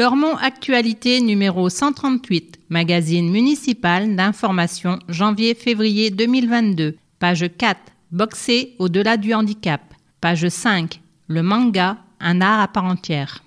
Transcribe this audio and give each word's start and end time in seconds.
Lormont 0.00 0.36
Actualité 0.36 1.20
numéro 1.20 1.68
138, 1.68 2.60
magazine 2.70 3.30
municipal 3.30 4.16
d'information 4.16 4.98
janvier-février 5.10 6.08
2022. 6.08 6.96
Page 7.18 7.50
4, 7.58 7.78
boxer 8.10 8.76
au-delà 8.78 9.18
du 9.18 9.34
handicap. 9.34 9.82
Page 10.22 10.48
5, 10.48 11.02
le 11.26 11.42
manga, 11.42 11.98
un 12.18 12.40
art 12.40 12.60
à 12.60 12.68
part 12.68 12.86
entière. 12.86 13.44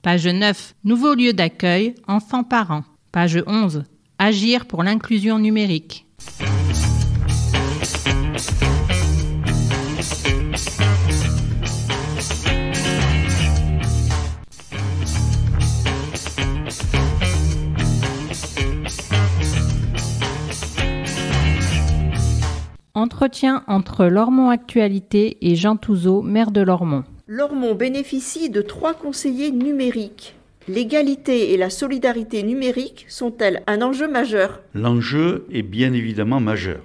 Page 0.00 0.26
9, 0.26 0.74
nouveau 0.84 1.12
lieu 1.12 1.34
d'accueil, 1.34 1.94
enfants-parents. 2.08 2.84
Page 3.12 3.44
11, 3.46 3.84
agir 4.18 4.64
pour 4.64 4.82
l'inclusion 4.82 5.38
numérique. 5.38 6.06
Entretien 22.94 23.62
entre 23.68 24.06
Lormont 24.06 24.50
Actualité 24.50 25.38
et 25.42 25.54
Jean 25.54 25.76
Touzeau, 25.76 26.22
maire 26.22 26.50
de 26.50 26.60
Lormont. 26.60 27.04
Lormont 27.28 27.76
bénéficie 27.76 28.50
de 28.50 28.62
trois 28.62 28.94
conseillers 28.94 29.52
numériques. 29.52 30.34
L'égalité 30.66 31.52
et 31.52 31.56
la 31.56 31.70
solidarité 31.70 32.42
numérique 32.42 33.06
sont-elles 33.08 33.62
un 33.68 33.80
enjeu 33.82 34.10
majeur? 34.10 34.60
L'enjeu 34.74 35.46
est 35.52 35.62
bien 35.62 35.92
évidemment 35.92 36.40
majeur 36.40 36.80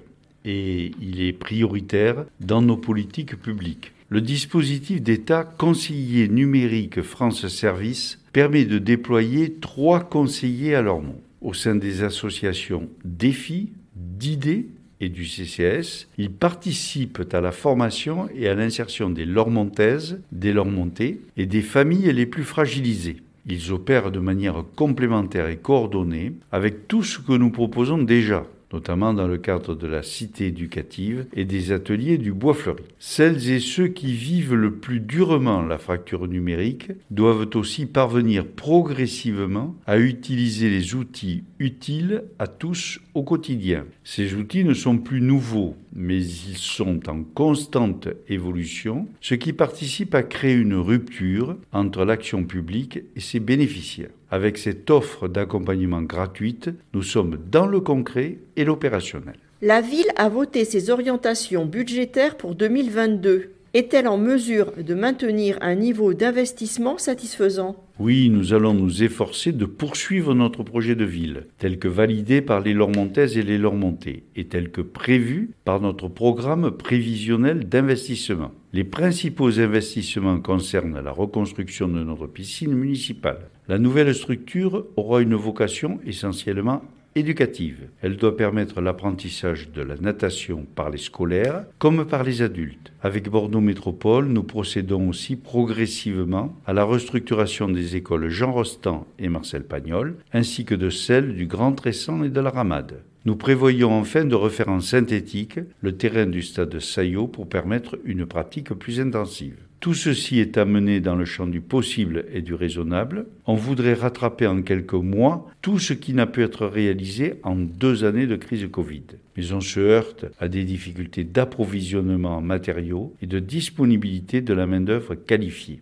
et 0.46 0.92
il 1.02 1.24
est 1.24 1.34
prioritaire 1.34 2.26
dans 2.40 2.62
nos 2.62 2.78
politiques 2.78 3.42
publiques. 3.42 3.92
Le 4.10 4.22
dispositif 4.22 5.02
d'État 5.02 5.44
conseiller 5.44 6.28
numérique 6.28 7.02
France 7.02 7.48
Service 7.48 8.20
permet 8.32 8.66
de 8.66 8.78
déployer 8.78 9.54
trois 9.54 10.02
conseillers 10.02 10.76
à 10.76 10.84
Lormont 10.84 11.20
au 11.42 11.56
sein 11.56 11.76
des 11.76 12.04
associations 12.04 12.90
Défi, 13.04 13.72
d'idées 13.96 14.68
et 15.02 15.10
du 15.10 15.26
CCS. 15.26 16.08
Ils 16.18 16.32
participent 16.32 17.24
à 17.32 17.42
la 17.42 17.52
formation 17.52 18.28
et 18.36 18.48
à 18.48 18.56
l'insertion 18.56 19.10
des 19.10 19.26
Lormontaises, 19.26 20.20
des 20.32 20.54
Lormontais 20.54 21.20
et 21.38 21.46
des 21.46 21.62
familles 21.62 22.12
les 22.14 22.26
plus 22.26 22.44
fragilisées. 22.44 23.18
Ils 23.48 23.72
opèrent 23.72 24.12
de 24.12 24.20
manière 24.20 24.64
complémentaire 24.76 25.48
et 25.48 25.58
coordonnée 25.58 26.34
avec 26.52 26.88
tout 26.88 27.04
ce 27.04 27.20
que 27.20 27.34
nous 27.34 27.52
proposons 27.52 28.00
déjà 28.00 28.46
notamment 28.76 29.14
dans 29.14 29.28
le 29.28 29.38
cadre 29.38 29.74
de 29.74 29.88
la 29.88 30.04
cité 30.04 30.48
éducative 30.48 31.28
et 31.34 31.46
des 31.46 31.72
ateliers 31.72 32.18
du 32.18 32.34
bois 32.34 32.54
fleuri. 32.54 32.84
Celles 33.00 33.50
et 33.50 33.62
ceux 33.62 33.88
qui 33.88 34.12
vivent 34.12 34.54
le 34.54 34.76
plus 34.76 35.00
durement 35.00 35.62
la 35.62 35.78
fracture 35.78 36.28
numérique 36.28 36.92
doivent 37.10 37.48
aussi 37.56 37.86
parvenir 37.86 38.46
progressivement 38.46 39.76
à 39.88 39.98
utiliser 39.98 40.70
les 40.70 40.94
outils 40.94 41.46
utiles 41.60 42.26
à 42.38 42.48
tous 42.48 43.00
au 43.14 43.24
quotidien. 43.24 43.86
Ces 44.04 44.34
outils 44.34 44.66
ne 44.66 44.74
sont 44.74 44.98
plus 44.98 45.22
nouveaux, 45.22 45.78
mais 45.96 46.22
ils 46.22 46.58
sont 46.58 47.10
en 47.10 47.24
constante 47.24 48.10
évolution, 48.28 49.08
ce 49.22 49.34
qui 49.34 49.54
participe 49.54 50.14
à 50.14 50.24
créer 50.24 50.54
une 50.54 50.76
rupture 50.76 51.58
entre 51.72 52.04
l'action 52.04 52.44
publique 52.44 53.00
et 53.16 53.22
ses 53.22 53.40
bénéficiaires. 53.40 54.12
Avec 54.30 54.58
cette 54.58 54.90
offre 54.92 55.28
d'accompagnement 55.28 56.02
gratuite, 56.02 56.70
nous 56.94 57.04
sommes 57.04 57.38
dans 57.50 57.66
le 57.66 57.80
concret 57.80 58.38
et 58.58 58.66
l'opérationnel. 58.66 59.38
La 59.62 59.80
ville 59.80 60.12
a 60.18 60.28
voté 60.28 60.66
ses 60.66 60.90
orientations 60.90 61.66
budgétaires 61.66 62.36
pour 62.36 62.56
2022. 62.56 63.55
Est-elle 63.76 64.08
en 64.08 64.18
mesure 64.18 64.72
de 64.82 64.94
maintenir 64.94 65.58
un 65.60 65.76
niveau 65.76 66.14
d'investissement 66.14 66.98
satisfaisant? 66.98 67.76
Oui, 68.00 68.30
nous 68.30 68.54
allons 68.54 68.74
nous 68.74 69.04
efforcer 69.04 69.52
de 69.52 69.66
poursuivre 69.66 70.34
notre 70.34 70.64
projet 70.64 70.96
de 70.96 71.04
ville, 71.04 71.48
tel 71.58 71.78
que 71.78 71.90
validé 71.90 72.42
par 72.42 72.62
les 72.62 72.74
Lormontaises 72.74 73.38
et 73.38 73.44
les 73.44 73.58
Lormontais, 73.58 74.24
et 74.38 74.46
tel 74.46 74.72
que 74.72 74.80
prévu 74.80 75.52
par 75.66 75.82
notre 75.82 76.08
programme 76.08 76.72
prévisionnel 76.72 77.68
d'investissement. 77.68 78.52
Les 78.72 78.86
principaux 78.86 79.60
investissements 79.60 80.40
concernent 80.40 81.02
la 81.04 81.12
reconstruction 81.12 81.90
de 81.90 82.02
notre 82.02 82.28
piscine 82.28 82.74
municipale. 82.74 83.50
La 83.68 83.78
nouvelle 83.78 84.16
structure 84.16 84.86
aura 84.96 85.20
une 85.20 85.36
vocation 85.36 86.00
essentiellement 86.06 86.82
éducative. 87.16 87.88
Elle 88.02 88.18
doit 88.18 88.36
permettre 88.36 88.82
l'apprentissage 88.82 89.72
de 89.72 89.82
la 89.82 89.96
natation 89.96 90.66
par 90.76 90.90
les 90.90 90.98
scolaires 90.98 91.66
comme 91.80 92.06
par 92.06 92.24
les 92.24 92.42
adultes. 92.42 92.92
Avec 93.02 93.30
Bordeaux 93.30 93.62
Métropole, 93.62 94.26
nous 94.28 94.44
procédons 94.44 95.10
aussi 95.10 95.38
progressivement 95.38 96.56
à 96.66 96.74
la 96.74 96.84
restructuration 96.84 97.70
des 97.70 97.96
écoles 97.96 98.30
Jean 98.30 98.52
Rostand 98.52 99.08
et 99.18 99.30
Marcel 99.30 99.64
Pagnol, 99.64 100.18
ainsi 100.34 100.66
que 100.66 100.76
de 100.76 100.90
celles 100.90 101.36
du 101.36 101.46
Grand 101.48 101.72
Tressan 101.72 102.24
et 102.24 102.30
de 102.30 102.42
la 102.42 102.50
Ramade. 102.50 103.02
Nous 103.24 103.36
prévoyons 103.36 103.92
enfin 103.92 104.26
de 104.26 104.36
refaire 104.36 104.70
en 104.70 104.82
synthétique 104.82 105.60
le 105.82 105.98
terrain 105.98 106.28
du 106.28 106.44
stade 106.44 106.80
Saillot 106.80 107.28
pour 107.28 107.50
permettre 107.50 107.98
une 108.04 108.26
pratique 108.26 108.74
plus 108.74 109.00
intensive. 109.00 109.58
Tout 109.80 109.94
ceci 109.94 110.40
est 110.40 110.58
amené 110.58 111.00
dans 111.00 111.16
le 111.16 111.26
champ 111.26 111.46
du 111.46 111.62
possible 111.62 112.26
et 112.34 112.42
du 112.42 112.54
raisonnable. 112.54 113.28
On 113.46 113.56
voudrait 113.56 113.94
rattraper 113.94 114.48
en 114.48 114.62
quelques 114.62 114.94
mois 114.94 115.48
tout 115.62 115.80
ce 115.80 115.94
qui 115.94 116.14
n'a 116.14 116.26
pu 116.26 116.44
être 116.44 116.66
réalisé 116.66 117.36
en 117.44 117.56
deux 117.56 118.04
années 118.04 118.28
de 118.28 118.36
crise 118.36 118.68
Covid. 118.72 119.04
Mais 119.38 119.52
on 119.52 119.62
se 119.62 119.80
heurte 119.80 120.26
à 120.40 120.48
des 120.48 120.64
difficultés 120.64 121.24
d'approvisionnement 121.24 122.38
en 122.38 122.42
matériaux 122.42 123.14
et 123.22 123.28
de 123.28 123.40
disponibilité 123.40 124.42
de 124.42 124.54
la 124.54 124.66
main-d'œuvre 124.66 125.16
qualifiée 125.16 125.82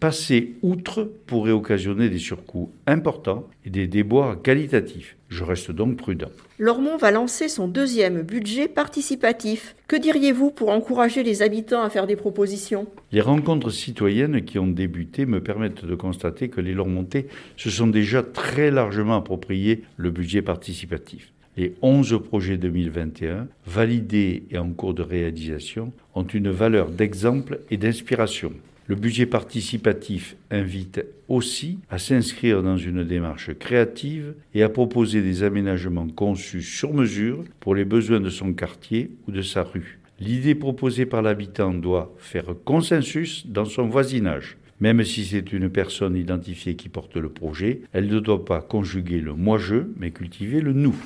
passer 0.00 0.56
outre 0.62 1.10
pourrait 1.26 1.52
occasionner 1.52 2.08
des 2.08 2.18
surcoûts 2.18 2.70
importants 2.86 3.46
et 3.64 3.70
des 3.70 3.86
déboires 3.86 4.40
qualitatifs. 4.42 5.16
Je 5.28 5.44
reste 5.44 5.70
donc 5.70 5.96
prudent. 5.96 6.30
Lormont 6.58 6.96
va 6.96 7.10
lancer 7.10 7.48
son 7.48 7.68
deuxième 7.68 8.22
budget 8.22 8.68
participatif. 8.68 9.76
Que 9.86 9.96
diriez-vous 9.96 10.50
pour 10.50 10.70
encourager 10.70 11.22
les 11.22 11.42
habitants 11.42 11.82
à 11.82 11.90
faire 11.90 12.06
des 12.06 12.16
propositions? 12.16 12.86
Les 13.12 13.20
rencontres 13.20 13.70
citoyennes 13.70 14.44
qui 14.44 14.58
ont 14.58 14.66
débuté 14.66 15.26
me 15.26 15.42
permettent 15.42 15.84
de 15.84 15.94
constater 15.94 16.48
que 16.48 16.60
les 16.60 16.72
Lormontais 16.72 17.26
se 17.56 17.70
sont 17.70 17.88
déjà 17.88 18.22
très 18.22 18.70
largement 18.70 19.16
appropriés 19.16 19.82
le 19.96 20.10
budget 20.10 20.42
participatif. 20.42 21.32
Les 21.56 21.74
11 21.82 22.20
projets 22.22 22.56
2021, 22.56 23.48
validés 23.66 24.44
et 24.50 24.58
en 24.58 24.70
cours 24.70 24.94
de 24.94 25.02
réalisation, 25.02 25.92
ont 26.14 26.22
une 26.22 26.50
valeur 26.50 26.88
d'exemple 26.88 27.60
et 27.70 27.76
d'inspiration. 27.76 28.52
Le 28.88 28.96
budget 28.96 29.26
participatif 29.26 30.34
invite 30.50 31.04
aussi 31.28 31.78
à 31.90 31.98
s'inscrire 31.98 32.62
dans 32.62 32.78
une 32.78 33.04
démarche 33.04 33.52
créative 33.52 34.32
et 34.54 34.62
à 34.62 34.70
proposer 34.70 35.20
des 35.20 35.42
aménagements 35.42 36.08
conçus 36.08 36.62
sur 36.62 36.94
mesure 36.94 37.44
pour 37.60 37.74
les 37.74 37.84
besoins 37.84 38.20
de 38.20 38.30
son 38.30 38.54
quartier 38.54 39.10
ou 39.26 39.30
de 39.30 39.42
sa 39.42 39.62
rue. 39.62 39.98
L'idée 40.20 40.54
proposée 40.54 41.04
par 41.04 41.20
l'habitant 41.20 41.74
doit 41.74 42.14
faire 42.16 42.46
consensus 42.64 43.46
dans 43.46 43.66
son 43.66 43.88
voisinage. 43.88 44.56
Même 44.80 45.04
si 45.04 45.26
c'est 45.26 45.52
une 45.52 45.68
personne 45.68 46.16
identifiée 46.16 46.74
qui 46.74 46.88
porte 46.88 47.18
le 47.18 47.28
projet, 47.28 47.82
elle 47.92 48.08
ne 48.08 48.20
doit 48.20 48.46
pas 48.46 48.62
conjuguer 48.62 49.20
le 49.20 49.34
moi-je, 49.34 49.86
mais 49.98 50.12
cultiver 50.12 50.62
le 50.62 50.72
nous. 50.72 50.96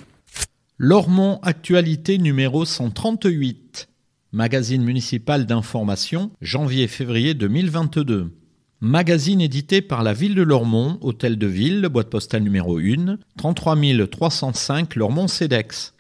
Lormont 0.78 1.41
Actualité 1.42 2.19
numéro 2.19 2.65
138 2.65 3.88
magazine 4.32 4.82
municipal 4.82 5.44
d'information, 5.47 6.31
janvier-février 6.41 7.34
2022. 7.34 8.32
Magazine 8.81 9.41
édité 9.41 9.82
par 9.82 10.03
la 10.03 10.12
ville 10.12 10.34
de 10.34 10.43
Lormont, 10.43 10.98
hôtel 11.03 11.38
de 11.38 11.47
ville, 11.47 11.88
boîte 11.88 12.10
postale 12.10 12.42
numéro 12.42 12.78
1, 12.78 13.19
33 13.37 13.76
305 14.10 14.97
Lormont-Cedex. 14.97 15.94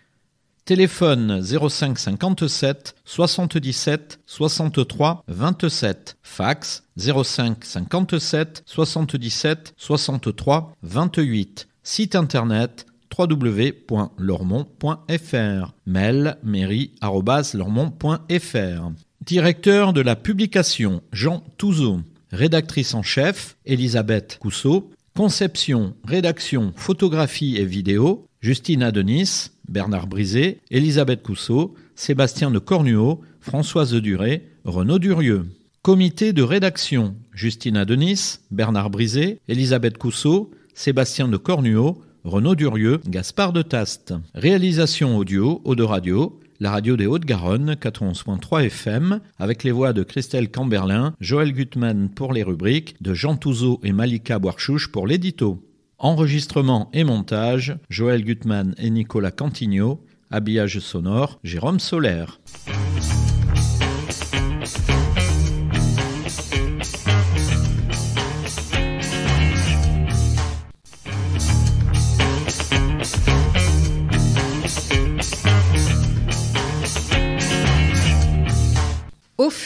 Téléphone 0.64 1.42
05 1.42 1.98
57 1.98 2.94
77 3.04 4.20
63 4.26 5.24
27. 5.28 6.16
Fax 6.22 6.84
05 6.96 7.64
57 7.64 8.62
77 8.64 9.74
63 9.76 10.72
28. 10.82 11.68
Site 11.82 12.14
internet 12.14 12.86
www.lormont.fr. 13.16 15.72
Mail 15.86 16.36
mairie.lormont.fr. 16.42 18.90
Directeur 19.24 19.92
de 19.92 20.00
la 20.00 20.16
publication 20.16 21.00
Jean 21.12 21.44
Touzeau. 21.58 22.00
Rédactrice 22.32 22.94
en 22.94 23.02
chef 23.02 23.56
Elisabeth 23.66 24.38
Cousseau. 24.40 24.90
Conception, 25.14 25.94
rédaction, 26.04 26.72
photographie 26.74 27.58
et 27.58 27.66
vidéo 27.66 28.26
Justine 28.40 28.82
Adenis, 28.82 29.50
Bernard 29.68 30.08
Brisé, 30.08 30.58
Elisabeth 30.70 31.22
Cousseau, 31.22 31.74
Sébastien 31.94 32.50
de 32.50 32.58
Cornuau, 32.58 33.20
Françoise 33.40 33.94
Duré, 33.94 34.48
Renaud 34.64 34.98
Durieux. 34.98 35.46
Comité 35.82 36.32
de 36.32 36.42
rédaction 36.42 37.14
Justine 37.32 37.76
Adenis, 37.76 38.38
Bernard 38.50 38.90
Brisé, 38.90 39.38
Elisabeth 39.48 39.98
Cousseau, 39.98 40.50
Sébastien 40.74 41.28
de 41.28 41.36
Cornuau, 41.36 42.02
Renaud 42.24 42.54
Durieux, 42.54 43.00
Gaspard 43.08 43.52
de 43.52 43.62
Taste. 43.62 44.14
Réalisation 44.32 45.16
audio, 45.16 45.60
Eau 45.64 45.74
Radio, 45.84 46.38
la 46.60 46.70
radio 46.70 46.96
des 46.96 47.06
Hauts-de-Garonne, 47.06 47.72
91.3 47.72 48.66
FM, 48.66 49.18
avec 49.40 49.64
les 49.64 49.72
voix 49.72 49.92
de 49.92 50.04
Christelle 50.04 50.48
Camberlin, 50.48 51.14
Joël 51.18 51.52
Gutmann 51.52 52.08
pour 52.10 52.32
les 52.32 52.44
rubriques, 52.44 52.94
de 53.00 53.12
Jean 53.12 53.34
Touzeau 53.34 53.80
et 53.82 53.90
Malika 53.90 54.38
Boirchouche 54.38 54.92
pour 54.92 55.08
l'édito. 55.08 55.68
Enregistrement 55.98 56.90
et 56.92 57.02
montage, 57.02 57.76
Joël 57.90 58.22
Gutmann 58.22 58.76
et 58.78 58.90
Nicolas 58.90 59.32
Cantigno. 59.32 60.04
Habillage 60.30 60.78
sonore, 60.78 61.40
Jérôme 61.42 61.80
Solaire. 61.80 62.40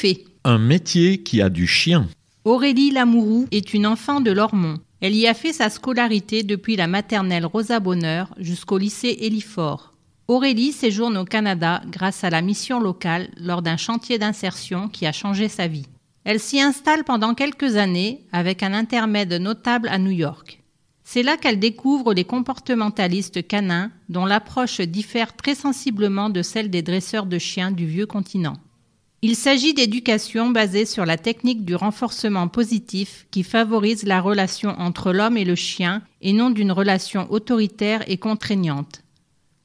Fait. 0.06 0.24
Un 0.44 0.58
métier 0.58 1.22
qui 1.22 1.42
a 1.42 1.48
du 1.48 1.66
chien. 1.66 2.08
Aurélie 2.44 2.92
Lamourou 2.92 3.46
est 3.50 3.74
une 3.74 3.86
enfant 3.86 4.20
de 4.20 4.30
Lormont. 4.30 4.78
Elle 5.00 5.16
y 5.16 5.26
a 5.26 5.34
fait 5.34 5.52
sa 5.52 5.68
scolarité 5.68 6.42
depuis 6.42 6.76
la 6.76 6.86
maternelle 6.86 7.46
Rosa 7.46 7.80
Bonheur 7.80 8.32
jusqu'au 8.38 8.78
lycée 8.78 9.18
Elifort. 9.20 9.92
Aurélie 10.28 10.72
séjourne 10.72 11.16
au 11.16 11.24
Canada 11.24 11.82
grâce 11.90 12.24
à 12.24 12.30
la 12.30 12.42
mission 12.42 12.80
locale 12.80 13.28
lors 13.38 13.62
d'un 13.62 13.76
chantier 13.76 14.18
d'insertion 14.18 14.88
qui 14.88 15.06
a 15.06 15.12
changé 15.12 15.48
sa 15.48 15.66
vie. 15.66 15.86
Elle 16.24 16.40
s'y 16.40 16.60
installe 16.60 17.04
pendant 17.04 17.34
quelques 17.34 17.76
années 17.76 18.24
avec 18.32 18.62
un 18.62 18.72
intermède 18.72 19.32
notable 19.34 19.88
à 19.88 19.98
New 19.98 20.10
York. 20.10 20.62
C'est 21.04 21.22
là 21.22 21.36
qu'elle 21.36 21.60
découvre 21.60 22.14
les 22.14 22.24
comportementalistes 22.24 23.46
canins 23.46 23.92
dont 24.08 24.24
l'approche 24.24 24.80
diffère 24.80 25.36
très 25.36 25.54
sensiblement 25.54 26.30
de 26.30 26.42
celle 26.42 26.70
des 26.70 26.82
dresseurs 26.82 27.26
de 27.26 27.38
chiens 27.38 27.70
du 27.70 27.86
vieux 27.86 28.06
continent. 28.06 28.56
Il 29.28 29.34
s'agit 29.34 29.74
d'éducation 29.74 30.50
basée 30.50 30.86
sur 30.86 31.04
la 31.04 31.16
technique 31.16 31.64
du 31.64 31.74
renforcement 31.74 32.46
positif 32.46 33.26
qui 33.32 33.42
favorise 33.42 34.04
la 34.04 34.20
relation 34.20 34.70
entre 34.78 35.12
l'homme 35.12 35.36
et 35.36 35.44
le 35.44 35.56
chien 35.56 36.02
et 36.22 36.32
non 36.32 36.50
d'une 36.50 36.70
relation 36.70 37.26
autoritaire 37.32 38.08
et 38.08 38.18
contraignante. 38.18 39.02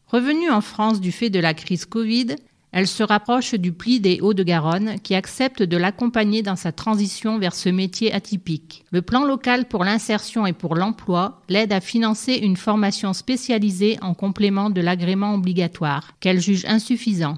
Revenue 0.08 0.50
en 0.50 0.62
France 0.62 1.00
du 1.00 1.12
fait 1.12 1.30
de 1.30 1.40
la 1.40 1.54
crise 1.54 1.86
Covid, 1.86 2.38
elle 2.72 2.88
se 2.88 3.04
rapproche 3.04 3.54
du 3.54 3.72
pli 3.72 4.00
des 4.00 4.20
Hauts-de-Garonne 4.20 4.96
qui 5.04 5.14
accepte 5.14 5.62
de 5.62 5.78
l'accompagner 5.78 6.42
dans 6.42 6.56
sa 6.56 6.72
transition 6.72 7.38
vers 7.38 7.54
ce 7.54 7.70
métier 7.70 8.12
atypique. 8.12 8.84
Le 8.90 9.04
plan 9.04 9.26
local 9.26 9.68
pour 9.68 9.84
l'insertion 9.84 10.48
et 10.48 10.54
pour 10.54 10.74
l'emploi 10.74 11.40
l'aide 11.50 11.72
à 11.72 11.82
financer 11.82 12.34
une 12.34 12.58
formation 12.58 13.14
spécialisée 13.14 14.00
en 14.02 14.16
complément 14.16 14.72
de 14.72 14.82
l'agrément 14.82 15.36
obligatoire, 15.36 16.14
qu'elle 16.20 16.42
juge 16.42 16.66
insuffisant. 16.66 17.38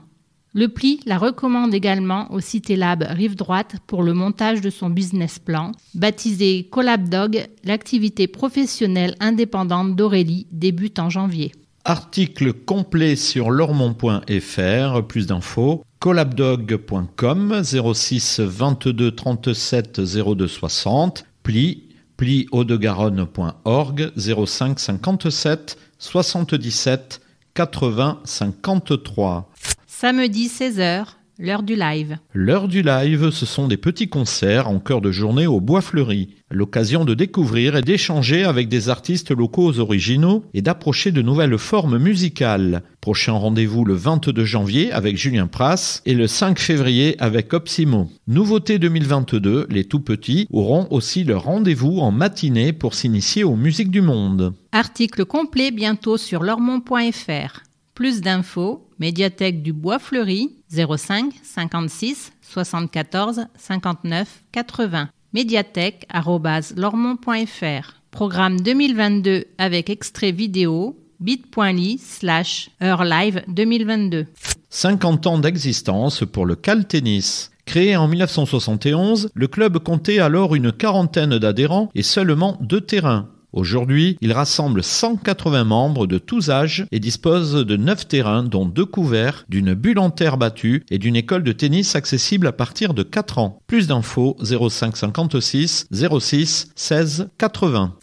Le 0.55 0.67
pli 0.67 0.99
la 1.07 1.17
recommande 1.17 1.73
également 1.73 2.31
au 2.31 2.39
Cité 2.39 2.75
Lab 2.75 3.03
Rive 3.09 3.35
Droite 3.35 3.77
pour 3.87 4.03
le 4.03 4.13
montage 4.13 4.61
de 4.61 4.69
son 4.69 4.91
business 4.91 5.39
plan, 5.39 5.71
baptisé 5.95 6.67
CollabDog, 6.69 7.47
l'activité 7.63 8.27
professionnelle 8.27 9.15
indépendante 9.19 9.95
d'Aurélie 9.95 10.45
débute 10.51 10.99
en 10.99 11.09
janvier. 11.09 11.53
Article 11.85 12.53
complet 12.53 13.15
sur 13.15 13.49
lormont.fr, 13.49 15.01
plus 15.07 15.25
d'infos 15.25 15.83
collabdog.com 15.99 17.63
06 17.63 18.39
22 18.39 19.11
37 19.11 20.01
02 20.01 20.47
60 20.47 21.25
pli 21.41 21.89
pli 22.15 22.47
garonneorg 22.53 24.11
05 24.15 24.79
57 24.79 25.77
77 25.97 27.21
80 27.55 28.19
53 28.23 29.49
Samedi 29.95 30.47
16h, 30.47 31.05
l'heure 31.37 31.63
du 31.63 31.75
live. 31.75 32.17
L'heure 32.33 32.67
du 32.67 32.81
live, 32.81 33.29
ce 33.29 33.45
sont 33.45 33.67
des 33.67 33.77
petits 33.77 34.09
concerts 34.09 34.67
en 34.67 34.79
cœur 34.79 34.99
de 35.01 35.11
journée 35.11 35.45
au 35.45 35.61
Bois 35.61 35.81
Fleuri. 35.81 36.29
L'occasion 36.49 37.05
de 37.05 37.13
découvrir 37.13 37.77
et 37.77 37.81
d'échanger 37.83 38.43
avec 38.43 38.67
des 38.67 38.89
artistes 38.89 39.31
locaux 39.31 39.79
originaux 39.79 40.43
et 40.53 40.63
d'approcher 40.63 41.11
de 41.11 41.21
nouvelles 41.21 41.57
formes 41.59 41.99
musicales. 41.99 42.81
Prochain 43.01 43.33
rendez-vous 43.33 43.85
le 43.85 43.93
22 43.93 44.43
janvier 44.43 44.91
avec 44.91 45.15
Julien 45.15 45.47
Pras 45.47 46.01
et 46.05 46.15
le 46.15 46.27
5 46.27 46.59
février 46.59 47.15
avec 47.19 47.53
Opsimo. 47.53 48.09
Nouveauté 48.27 48.79
2022, 48.79 49.67
les 49.69 49.85
tout 49.85 50.01
petits 50.01 50.47
auront 50.51 50.87
aussi 50.89 51.23
leur 51.23 51.43
rendez-vous 51.43 51.99
en 51.99 52.11
matinée 52.11 52.73
pour 52.73 52.95
s'initier 52.95 53.45
aux 53.45 53.55
musiques 53.55 53.91
du 53.91 54.01
monde. 54.01 54.53
Article 54.73 55.23
complet 55.23 55.71
bientôt 55.71 56.17
sur 56.17 56.43
lormont.fr. 56.43 57.61
Plus 57.93 58.21
d'infos, 58.21 58.89
médiathèque 58.97 59.61
du 59.61 59.71
Bois 59.71 59.99
Fleuri 59.99 60.55
05 60.71 61.31
56 61.43 62.33
74 62.41 63.45
59 63.55 64.43
80. 64.51 65.09
médiathèque.lormont.fr. 65.33 67.93
Programme 68.09 68.59
2022 68.61 69.45
avec 69.59 69.91
extrait 69.91 70.31
vidéo 70.31 70.97
bit.ly 71.19 71.99
slash 71.99 72.71
heure 72.81 73.03
live 73.03 73.43
2022. 73.47 74.25
50 74.69 75.27
ans 75.27 75.37
d'existence 75.37 76.23
pour 76.25 76.47
le 76.47 76.55
Cal 76.55 76.87
Tennis. 76.87 77.51
Créé 77.65 77.95
en 77.95 78.07
1971, 78.07 79.29
le 79.33 79.47
club 79.47 79.77
comptait 79.77 80.19
alors 80.19 80.55
une 80.55 80.71
quarantaine 80.71 81.37
d'adhérents 81.37 81.89
et 81.93 82.03
seulement 82.03 82.57
deux 82.59 82.81
terrains. 82.81 83.29
Aujourd'hui, 83.53 84.17
il 84.21 84.33
rassemble 84.33 84.83
180 84.83 85.63
membres 85.63 86.07
de 86.07 86.17
tous 86.17 86.49
âges 86.49 86.87
et 86.91 86.99
dispose 86.99 87.53
de 87.53 87.77
9 87.77 88.07
terrains 88.07 88.43
dont 88.43 88.65
deux 88.65 88.85
couverts, 88.85 89.45
d'une 89.47 89.75
bulle 89.75 89.99
en 89.99 90.09
terre 90.09 90.37
battue 90.37 90.83
et 90.89 90.97
d'une 90.97 91.15
école 91.15 91.43
de 91.43 91.51
tennis 91.51 91.95
accessible 91.95 92.47
à 92.47 92.51
partir 92.51 92.95
de 92.95 93.03
4 93.03 93.37
ans. 93.37 93.59
Plus 93.67 93.87
d'infos 93.87 94.35
05 94.41 94.97
56 94.97 95.87
06 95.91 96.71
16 96.75 97.29
80. 97.37 97.95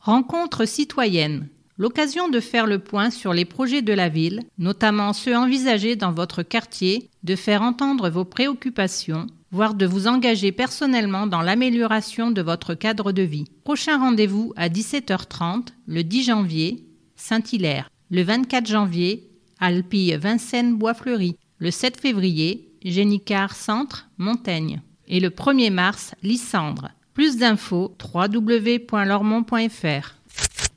Rencontre 0.00 0.66
citoyenne. 0.66 1.48
L'occasion 1.80 2.28
de 2.28 2.40
faire 2.40 2.66
le 2.66 2.78
point 2.78 3.08
sur 3.08 3.32
les 3.32 3.46
projets 3.46 3.80
de 3.80 3.94
la 3.94 4.10
ville, 4.10 4.42
notamment 4.58 5.14
ceux 5.14 5.34
envisagés 5.34 5.96
dans 5.96 6.12
votre 6.12 6.42
quartier, 6.42 7.08
de 7.22 7.34
faire 7.34 7.62
entendre 7.62 8.10
vos 8.10 8.26
préoccupations, 8.26 9.26
voire 9.50 9.72
de 9.72 9.86
vous 9.86 10.06
engager 10.06 10.52
personnellement 10.52 11.26
dans 11.26 11.40
l'amélioration 11.40 12.32
de 12.32 12.42
votre 12.42 12.74
cadre 12.74 13.12
de 13.12 13.22
vie. 13.22 13.46
Prochain 13.64 13.98
rendez-vous 13.98 14.52
à 14.56 14.68
17h30 14.68 15.68
le 15.86 16.04
10 16.04 16.24
janvier, 16.24 16.84
Saint-Hilaire. 17.16 17.90
Le 18.10 18.24
24 18.24 18.66
janvier, 18.66 19.30
Alpille 19.58 20.18
Vincennes 20.18 20.76
Bois-Fleury. 20.76 21.38
Le 21.56 21.70
7 21.70 21.98
février, 21.98 22.74
Génicard 22.84 23.56
Centre, 23.56 24.10
Montaigne. 24.18 24.82
Et 25.08 25.18
le 25.18 25.30
1er 25.30 25.70
mars, 25.70 26.14
Lysandre. 26.22 26.90
Plus 27.14 27.38
d'infos, 27.38 27.96
www.lormont.fr. 28.14 30.19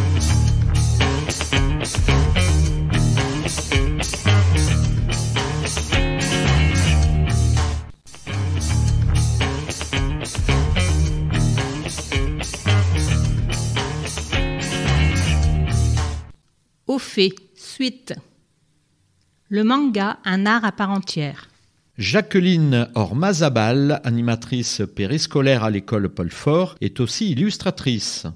Suite. 16.98 18.14
Le 19.48 19.64
manga, 19.64 20.18
un 20.24 20.46
art 20.46 20.64
à 20.64 20.72
part 20.72 20.90
entière. 20.90 21.48
Jacqueline 21.96 22.88
Ormazabal, 22.94 24.00
animatrice 24.04 24.82
périscolaire 24.94 25.62
à 25.62 25.70
l'école 25.70 26.08
Paul 26.08 26.30
Fort, 26.30 26.76
est 26.80 27.00
aussi 27.00 27.30
illustratrice. 27.30 28.26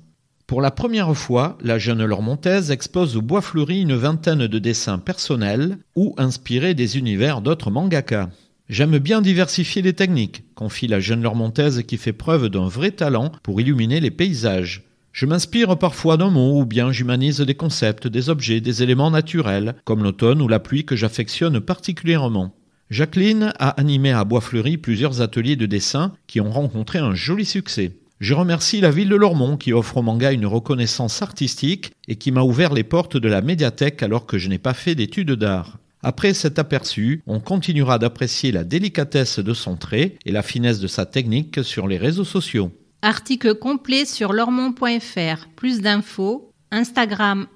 Pour 0.46 0.62
la 0.62 0.70
première 0.70 1.14
fois, 1.16 1.58
la 1.60 1.78
jeune 1.78 2.04
Lormontaise 2.04 2.70
expose 2.70 3.16
au 3.16 3.22
Bois 3.22 3.42
Fleuri 3.42 3.82
une 3.82 3.96
vingtaine 3.96 4.46
de 4.46 4.58
dessins 4.58 4.98
personnels 4.98 5.78
ou 5.94 6.14
inspirés 6.16 6.74
des 6.74 6.98
univers 6.98 7.40
d'autres 7.40 7.70
mangaka. 7.70 8.30
J'aime 8.68 8.98
bien 8.98 9.20
diversifier 9.20 9.82
les 9.82 9.92
techniques, 9.94 10.44
confie 10.54 10.86
la 10.86 11.00
jeune 11.00 11.22
Lormontaise 11.22 11.82
qui 11.82 11.96
fait 11.96 12.12
preuve 12.12 12.48
d'un 12.48 12.68
vrai 12.68 12.92
talent 12.92 13.32
pour 13.42 13.60
illuminer 13.60 14.00
les 14.00 14.10
paysages. 14.10 14.87
Je 15.18 15.26
m'inspire 15.26 15.76
parfois 15.76 16.16
d'un 16.16 16.30
mot 16.30 16.60
ou 16.60 16.64
bien 16.64 16.92
j'humanise 16.92 17.40
des 17.40 17.56
concepts, 17.56 18.06
des 18.06 18.30
objets, 18.30 18.60
des 18.60 18.84
éléments 18.84 19.10
naturels, 19.10 19.74
comme 19.82 20.04
l'automne 20.04 20.40
ou 20.40 20.46
la 20.46 20.60
pluie 20.60 20.84
que 20.84 20.94
j'affectionne 20.94 21.58
particulièrement. 21.58 22.54
Jacqueline 22.88 23.52
a 23.58 23.70
animé 23.70 24.12
à 24.12 24.22
Bois-Fleuri 24.22 24.76
plusieurs 24.76 25.20
ateliers 25.20 25.56
de 25.56 25.66
dessin 25.66 26.12
qui 26.28 26.40
ont 26.40 26.52
rencontré 26.52 27.00
un 27.00 27.16
joli 27.16 27.44
succès. 27.44 27.96
Je 28.20 28.32
remercie 28.32 28.80
la 28.80 28.92
ville 28.92 29.08
de 29.08 29.16
Lormont 29.16 29.56
qui 29.56 29.72
offre 29.72 29.96
au 29.96 30.02
manga 30.02 30.30
une 30.30 30.46
reconnaissance 30.46 31.20
artistique 31.20 31.90
et 32.06 32.14
qui 32.14 32.30
m'a 32.30 32.42
ouvert 32.42 32.72
les 32.72 32.84
portes 32.84 33.16
de 33.16 33.28
la 33.28 33.42
médiathèque 33.42 34.04
alors 34.04 34.24
que 34.24 34.38
je 34.38 34.48
n'ai 34.48 34.58
pas 34.58 34.72
fait 34.72 34.94
d'études 34.94 35.32
d'art. 35.32 35.78
Après 36.04 36.32
cet 36.32 36.60
aperçu, 36.60 37.24
on 37.26 37.40
continuera 37.40 37.98
d'apprécier 37.98 38.52
la 38.52 38.62
délicatesse 38.62 39.40
de 39.40 39.52
son 39.52 39.74
trait 39.74 40.14
et 40.24 40.30
la 40.30 40.44
finesse 40.44 40.78
de 40.78 40.86
sa 40.86 41.06
technique 41.06 41.64
sur 41.64 41.88
les 41.88 41.98
réseaux 41.98 42.22
sociaux. 42.22 42.70
Article 43.02 43.54
complet 43.54 44.04
sur 44.04 44.32
lormont.fr. 44.32 45.46
Plus 45.54 45.80
d'infos. 45.80 46.52
Instagram 46.70 47.46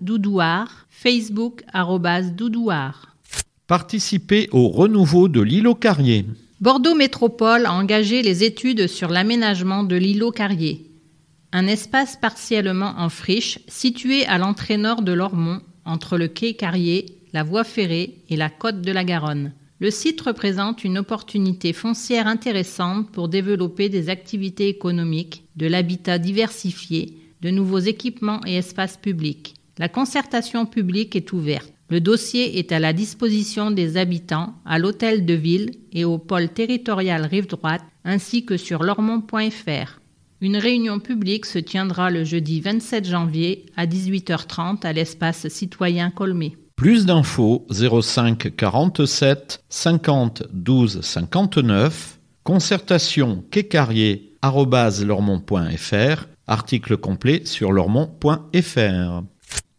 doudouard, 0.00 0.86
Facebook 0.88 1.62
doudouard. 2.34 3.14
Participez 3.66 4.48
au 4.52 4.68
renouveau 4.68 5.28
de 5.28 5.40
l'îlot 5.40 5.74
Carrier. 5.74 6.26
Bordeaux 6.60 6.94
Métropole 6.94 7.66
a 7.66 7.74
engagé 7.74 8.22
les 8.22 8.42
études 8.42 8.86
sur 8.86 9.10
l'aménagement 9.10 9.84
de 9.84 9.96
l'îlot 9.96 10.32
Carrier, 10.32 10.90
un 11.52 11.66
espace 11.66 12.16
partiellement 12.16 12.94
en 12.96 13.08
friche 13.08 13.58
situé 13.68 14.26
à 14.26 14.38
l'entrée 14.38 14.78
nord 14.78 15.02
de 15.02 15.12
Lormont, 15.12 15.60
entre 15.84 16.16
le 16.16 16.26
quai 16.26 16.54
Carrier, 16.54 17.20
la 17.32 17.42
voie 17.42 17.64
ferrée 17.64 18.22
et 18.30 18.36
la 18.36 18.48
côte 18.48 18.80
de 18.80 18.92
la 18.92 19.04
Garonne. 19.04 19.52
Le 19.84 19.90
site 19.90 20.22
représente 20.22 20.82
une 20.82 20.96
opportunité 20.96 21.74
foncière 21.74 22.26
intéressante 22.26 23.10
pour 23.10 23.28
développer 23.28 23.90
des 23.90 24.08
activités 24.08 24.70
économiques, 24.70 25.44
de 25.56 25.66
l'habitat 25.66 26.16
diversifié, 26.16 27.18
de 27.42 27.50
nouveaux 27.50 27.80
équipements 27.80 28.40
et 28.46 28.56
espaces 28.56 28.96
publics. 28.96 29.52
La 29.76 29.90
concertation 29.90 30.64
publique 30.64 31.16
est 31.16 31.34
ouverte. 31.34 31.70
Le 31.90 32.00
dossier 32.00 32.58
est 32.58 32.72
à 32.72 32.78
la 32.78 32.94
disposition 32.94 33.70
des 33.70 33.98
habitants 33.98 34.54
à 34.64 34.78
l'hôtel 34.78 35.26
de 35.26 35.34
ville 35.34 35.72
et 35.92 36.06
au 36.06 36.16
pôle 36.16 36.48
territorial 36.48 37.26
Rive 37.26 37.48
Droite 37.48 37.84
ainsi 38.06 38.46
que 38.46 38.56
sur 38.56 38.84
lormont.fr. 38.84 40.00
Une 40.40 40.56
réunion 40.56 40.98
publique 40.98 41.44
se 41.44 41.58
tiendra 41.58 42.10
le 42.10 42.24
jeudi 42.24 42.62
27 42.62 43.04
janvier 43.04 43.66
à 43.76 43.84
18h30 43.84 44.86
à 44.86 44.94
l'espace 44.94 45.46
citoyen 45.48 46.10
Colmé. 46.10 46.56
Plus 46.76 47.06
d'infos 47.06 47.66
05 47.70 48.56
47 48.56 49.62
50 49.68 50.42
12 50.52 51.00
59. 51.02 52.18
Concertation 52.42 53.44
quécarrier.fr. 53.50 56.26
Article 56.46 56.96
complet 56.96 57.42
sur 57.44 57.70
lormont.fr. 57.70 59.22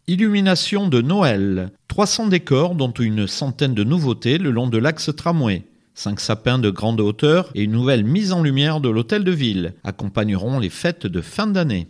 Illumination 0.08 0.88
de 0.88 1.02
Noël. 1.02 1.70
300 1.88 2.28
décors 2.28 2.74
dont 2.74 2.92
une 2.92 3.26
centaine 3.26 3.74
de 3.74 3.84
nouveautés 3.84 4.38
le 4.38 4.50
long 4.50 4.66
de 4.66 4.78
l'axe 4.78 5.14
tramway. 5.14 5.64
Cinq 5.94 6.18
sapins 6.18 6.58
de 6.58 6.70
grande 6.70 7.00
hauteur 7.00 7.50
et 7.54 7.64
une 7.64 7.72
nouvelle 7.72 8.04
mise 8.04 8.32
en 8.32 8.42
lumière 8.42 8.80
de 8.80 8.88
l'hôtel 8.88 9.22
de 9.22 9.32
ville 9.32 9.74
accompagneront 9.84 10.58
les 10.58 10.70
fêtes 10.70 11.06
de 11.06 11.20
fin 11.20 11.46
d'année. 11.46 11.88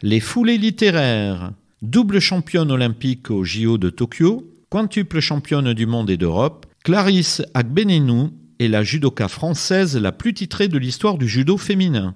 Les 0.00 0.20
foulées 0.20 0.58
littéraires. 0.58 1.50
Double 1.82 2.20
championne 2.20 2.70
olympique 2.70 3.28
au 3.32 3.42
JO 3.42 3.76
de 3.76 3.90
Tokyo, 3.90 4.48
quintuple 4.70 5.18
championne 5.18 5.74
du 5.74 5.84
monde 5.84 6.10
et 6.10 6.16
d'Europe, 6.16 6.66
Clarisse 6.84 7.42
Agbenenou 7.54 8.30
est 8.60 8.68
la 8.68 8.84
judoka 8.84 9.26
française 9.26 9.96
la 9.96 10.12
plus 10.12 10.32
titrée 10.32 10.68
de 10.68 10.78
l'histoire 10.78 11.18
du 11.18 11.26
judo 11.26 11.56
féminin. 11.56 12.14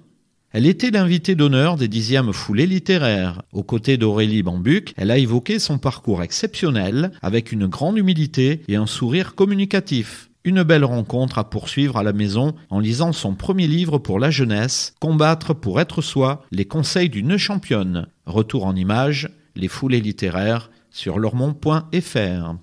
Elle 0.53 0.67
était 0.67 0.89
l'invitée 0.89 1.35
d'honneur 1.35 1.75
des 1.75 1.89
dixièmes 1.89 2.31
foulées 2.31 2.65
littéraires. 2.65 3.41
Aux 3.51 3.63
côtés 3.63 3.97
d'Aurélie 3.97 4.41
Bambuc, 4.41 4.93
elle 4.95 5.11
a 5.11 5.17
évoqué 5.17 5.59
son 5.59 5.79
parcours 5.79 6.23
exceptionnel 6.23 7.11
avec 7.21 7.51
une 7.51 7.67
grande 7.67 7.97
humilité 7.97 8.61
et 8.69 8.77
un 8.77 8.87
sourire 8.87 9.35
communicatif. 9.35 10.29
Une 10.45 10.63
belle 10.63 10.85
rencontre 10.85 11.39
à 11.39 11.49
poursuivre 11.49 11.97
à 11.97 12.03
la 12.03 12.13
maison 12.13 12.55
en 12.69 12.79
lisant 12.79 13.11
son 13.11 13.35
premier 13.35 13.67
livre 13.67 13.97
pour 13.97 14.17
la 14.17 14.31
jeunesse, 14.31 14.93
Combattre 15.01 15.53
pour 15.53 15.81
être 15.81 16.01
soi, 16.01 16.45
les 16.51 16.63
conseils 16.63 17.09
d'une 17.09 17.35
championne. 17.35 18.07
Retour 18.25 18.65
en 18.65 18.73
images, 18.73 19.27
les 19.57 19.67
foulées 19.67 20.01
littéraires 20.01 20.69
sur 20.91 21.19
lormont.fr. 21.19 22.55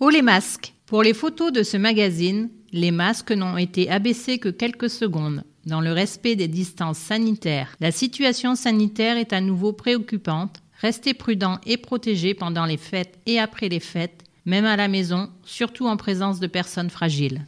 Oh 0.00 0.10
les 0.10 0.22
masques 0.22 0.74
Pour 0.86 1.02
les 1.02 1.14
photos 1.14 1.52
de 1.52 1.62
ce 1.62 1.76
magazine, 1.76 2.50
les 2.72 2.90
masques 2.90 3.32
n'ont 3.32 3.56
été 3.56 3.90
abaissés 3.90 4.38
que 4.38 4.48
quelques 4.48 4.90
secondes, 4.90 5.44
dans 5.66 5.80
le 5.80 5.92
respect 5.92 6.36
des 6.36 6.48
distances 6.48 6.98
sanitaires. 6.98 7.76
La 7.80 7.92
situation 7.92 8.54
sanitaire 8.54 9.16
est 9.16 9.32
à 9.32 9.40
nouveau 9.40 9.72
préoccupante. 9.72 10.62
Restez 10.80 11.14
prudents 11.14 11.60
et 11.66 11.76
protégés 11.76 12.34
pendant 12.34 12.64
les 12.64 12.76
fêtes 12.76 13.18
et 13.26 13.38
après 13.38 13.68
les 13.68 13.78
fêtes, 13.78 14.24
même 14.46 14.64
à 14.64 14.76
la 14.76 14.88
maison, 14.88 15.28
surtout 15.44 15.86
en 15.86 15.96
présence 15.96 16.40
de 16.40 16.48
personnes 16.48 16.90
fragiles. 16.90 17.46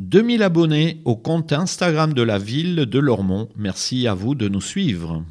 2000 0.00 0.42
abonnés 0.42 1.00
au 1.04 1.16
compte 1.16 1.52
Instagram 1.52 2.14
de 2.14 2.22
la 2.22 2.38
ville 2.38 2.86
de 2.86 2.98
Lormont. 2.98 3.48
Merci 3.56 4.06
à 4.06 4.14
vous 4.14 4.34
de 4.34 4.48
nous 4.48 4.60
suivre. 4.60 5.24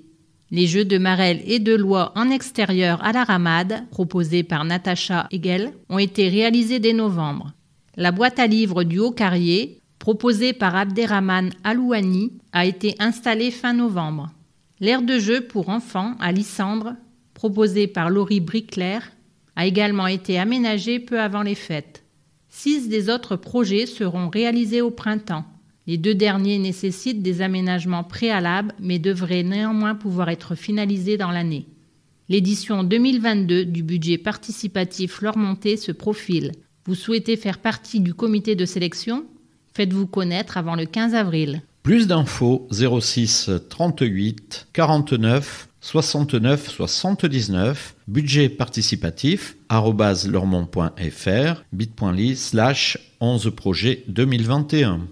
Les 0.52 0.68
jeux 0.68 0.84
de 0.84 0.98
Marelle 0.98 1.42
et 1.46 1.58
de 1.58 1.74
Loi 1.74 2.12
en 2.14 2.30
extérieur 2.30 3.04
à 3.04 3.10
la 3.10 3.24
ramade, 3.24 3.82
proposés 3.90 4.44
par 4.44 4.64
Natacha 4.64 5.26
Hegel, 5.32 5.72
ont 5.88 5.98
été 5.98 6.28
réalisés 6.28 6.78
dès 6.78 6.92
novembre. 6.92 7.54
La 7.96 8.12
boîte 8.12 8.38
à 8.38 8.46
livres 8.46 8.84
du 8.84 9.00
Haut-Carrier, 9.00 9.80
proposé 10.06 10.52
par 10.52 10.76
Abderrahman 10.76 11.50
Alouani, 11.64 12.30
a 12.52 12.64
été 12.64 12.94
installé 13.00 13.50
fin 13.50 13.72
novembre. 13.72 14.30
L'aire 14.78 15.02
de 15.02 15.18
jeu 15.18 15.40
pour 15.40 15.68
enfants 15.68 16.14
à 16.20 16.30
Lissandre, 16.30 16.94
proposé 17.34 17.88
par 17.88 18.08
Laurie 18.08 18.38
Bricler, 18.38 19.00
a 19.56 19.66
également 19.66 20.06
été 20.06 20.38
aménagé 20.38 21.00
peu 21.00 21.20
avant 21.20 21.42
les 21.42 21.56
fêtes. 21.56 22.04
Six 22.48 22.88
des 22.88 23.10
autres 23.10 23.34
projets 23.34 23.86
seront 23.86 24.28
réalisés 24.28 24.80
au 24.80 24.92
printemps. 24.92 25.44
Les 25.88 25.98
deux 25.98 26.14
derniers 26.14 26.60
nécessitent 26.60 27.22
des 27.22 27.42
aménagements 27.42 28.04
préalables 28.04 28.76
mais 28.78 29.00
devraient 29.00 29.42
néanmoins 29.42 29.96
pouvoir 29.96 30.28
être 30.28 30.54
finalisés 30.54 31.16
dans 31.16 31.32
l'année. 31.32 31.66
L'édition 32.28 32.84
2022 32.84 33.64
du 33.64 33.82
budget 33.82 34.18
participatif 34.18 35.20
Lormonté 35.20 35.76
se 35.76 35.90
profile. 35.90 36.52
Vous 36.84 36.94
souhaitez 36.94 37.36
faire 37.36 37.58
partie 37.58 37.98
du 37.98 38.14
comité 38.14 38.54
de 38.54 38.66
sélection? 38.66 39.26
Faites-vous 39.76 40.06
connaître 40.06 40.56
avant 40.56 40.74
le 40.74 40.86
15 40.86 41.14
avril. 41.14 41.60
Plus 41.82 42.06
d'infos 42.06 42.66
06 42.72 43.50
38 43.68 44.68
49 44.72 45.68
69 45.82 46.70
79 46.70 47.94
budget 48.08 48.48
participatif 48.48 49.58
lormont.fr 49.70 51.62
bit.ly 51.74 52.36
slash 52.36 52.96
11 53.20 53.52
projet 53.54 54.02
2021 54.08 55.08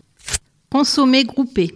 Consommer 0.71 1.25
groupé. 1.25 1.75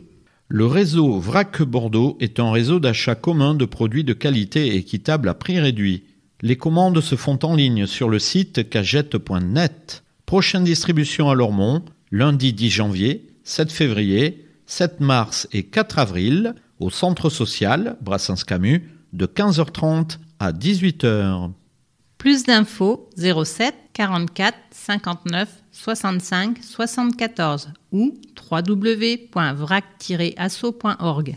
Le 0.48 0.64
réseau 0.64 1.18
VRAC 1.18 1.60
Bordeaux 1.60 2.16
est 2.20 2.40
un 2.40 2.50
réseau 2.50 2.80
d'achat 2.80 3.14
commun 3.14 3.52
de 3.52 3.66
produits 3.66 4.04
de 4.04 4.14
qualité 4.14 4.68
et 4.68 4.76
équitable 4.76 5.28
à 5.28 5.34
prix 5.34 5.60
réduit. 5.60 6.04
Les 6.40 6.56
commandes 6.56 7.02
se 7.02 7.16
font 7.16 7.38
en 7.42 7.54
ligne 7.54 7.84
sur 7.84 8.08
le 8.08 8.18
site 8.18 8.70
cagette.net. 8.70 10.04
Prochaine 10.24 10.64
distribution 10.64 11.28
à 11.28 11.34
Lormont, 11.34 11.82
lundi 12.10 12.52
10 12.52 12.70
janvier, 12.70 13.26
7 13.44 13.72
février, 13.72 14.46
7 14.66 15.00
mars 15.00 15.48
et 15.52 15.62
4 15.64 15.98
avril 15.98 16.54
au 16.78 16.90
centre 16.90 17.30
social 17.30 17.96
Brassens 18.00 18.44
Camus 18.46 18.88
de 19.12 19.26
15h30 19.26 20.18
à 20.38 20.52
18h. 20.52 21.50
Plus 22.18 22.44
d'infos 22.44 23.10
07 23.16 23.74
44 23.92 24.56
59 24.70 25.48
65 25.72 26.58
74 26.62 27.72
ou 27.92 28.14
www.vrac-asso.org. 28.50 31.36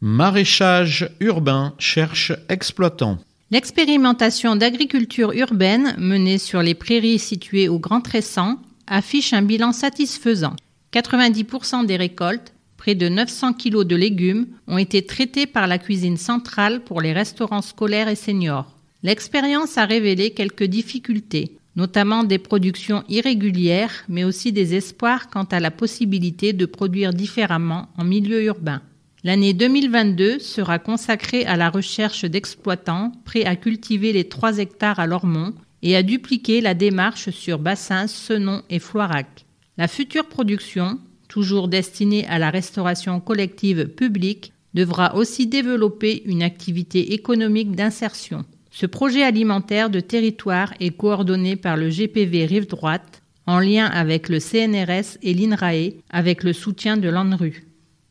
Maraîchage 0.00 1.10
urbain 1.20 1.74
cherche 1.78 2.32
exploitant. 2.48 3.18
L'expérimentation 3.50 4.56
d'agriculture 4.56 5.32
urbaine 5.32 5.94
menée 5.98 6.38
sur 6.38 6.62
les 6.62 6.74
prairies 6.74 7.18
situées 7.18 7.68
au 7.68 7.78
Grand 7.78 8.00
Tressan 8.00 8.58
affiche 8.92 9.32
un 9.32 9.42
bilan 9.42 9.72
satisfaisant. 9.72 10.54
90% 10.92 11.86
des 11.86 11.96
récoltes, 11.96 12.52
près 12.76 12.94
de 12.94 13.08
900 13.08 13.54
kg 13.54 13.84
de 13.84 13.96
légumes, 13.96 14.46
ont 14.66 14.76
été 14.76 15.06
traités 15.06 15.46
par 15.46 15.66
la 15.66 15.78
cuisine 15.78 16.18
centrale 16.18 16.84
pour 16.84 17.00
les 17.00 17.12
restaurants 17.12 17.62
scolaires 17.62 18.08
et 18.08 18.16
seniors. 18.16 18.76
L'expérience 19.02 19.78
a 19.78 19.86
révélé 19.86 20.32
quelques 20.32 20.64
difficultés, 20.64 21.56
notamment 21.74 22.22
des 22.22 22.38
productions 22.38 23.02
irrégulières, 23.08 24.04
mais 24.08 24.24
aussi 24.24 24.52
des 24.52 24.74
espoirs 24.74 25.28
quant 25.30 25.44
à 25.44 25.58
la 25.58 25.70
possibilité 25.70 26.52
de 26.52 26.66
produire 26.66 27.14
différemment 27.14 27.88
en 27.96 28.04
milieu 28.04 28.44
urbain. 28.44 28.82
L'année 29.24 29.54
2022 29.54 30.38
sera 30.38 30.78
consacrée 30.78 31.46
à 31.46 31.56
la 31.56 31.70
recherche 31.70 32.24
d'exploitants 32.24 33.12
prêts 33.24 33.44
à 33.44 33.56
cultiver 33.56 34.12
les 34.12 34.24
3 34.24 34.58
hectares 34.58 35.00
à 35.00 35.06
Lormont 35.06 35.54
et 35.82 35.96
à 35.96 36.02
dupliquer 36.02 36.60
la 36.60 36.74
démarche 36.74 37.30
sur 37.30 37.58
Bassins, 37.58 38.06
Senon 38.06 38.62
et 38.70 38.78
Floirac. 38.78 39.44
La 39.78 39.88
future 39.88 40.26
production, 40.26 40.98
toujours 41.28 41.68
destinée 41.68 42.26
à 42.26 42.38
la 42.38 42.50
restauration 42.50 43.20
collective 43.20 43.88
publique, 43.88 44.52
devra 44.74 45.16
aussi 45.16 45.46
développer 45.46 46.22
une 46.26 46.42
activité 46.42 47.14
économique 47.14 47.74
d'insertion. 47.74 48.44
Ce 48.70 48.86
projet 48.86 49.22
alimentaire 49.22 49.90
de 49.90 50.00
territoire 50.00 50.72
est 50.80 50.96
coordonné 50.96 51.56
par 51.56 51.76
le 51.76 51.90
GPV 51.90 52.46
Rive 52.46 52.68
Droite 52.68 53.22
en 53.46 53.58
lien 53.58 53.86
avec 53.86 54.28
le 54.28 54.38
CNRS 54.40 55.18
et 55.22 55.34
l'INRAE 55.34 55.94
avec 56.10 56.42
le 56.42 56.52
soutien 56.52 56.96
de 56.96 57.08
l'ANRU. 57.08 57.66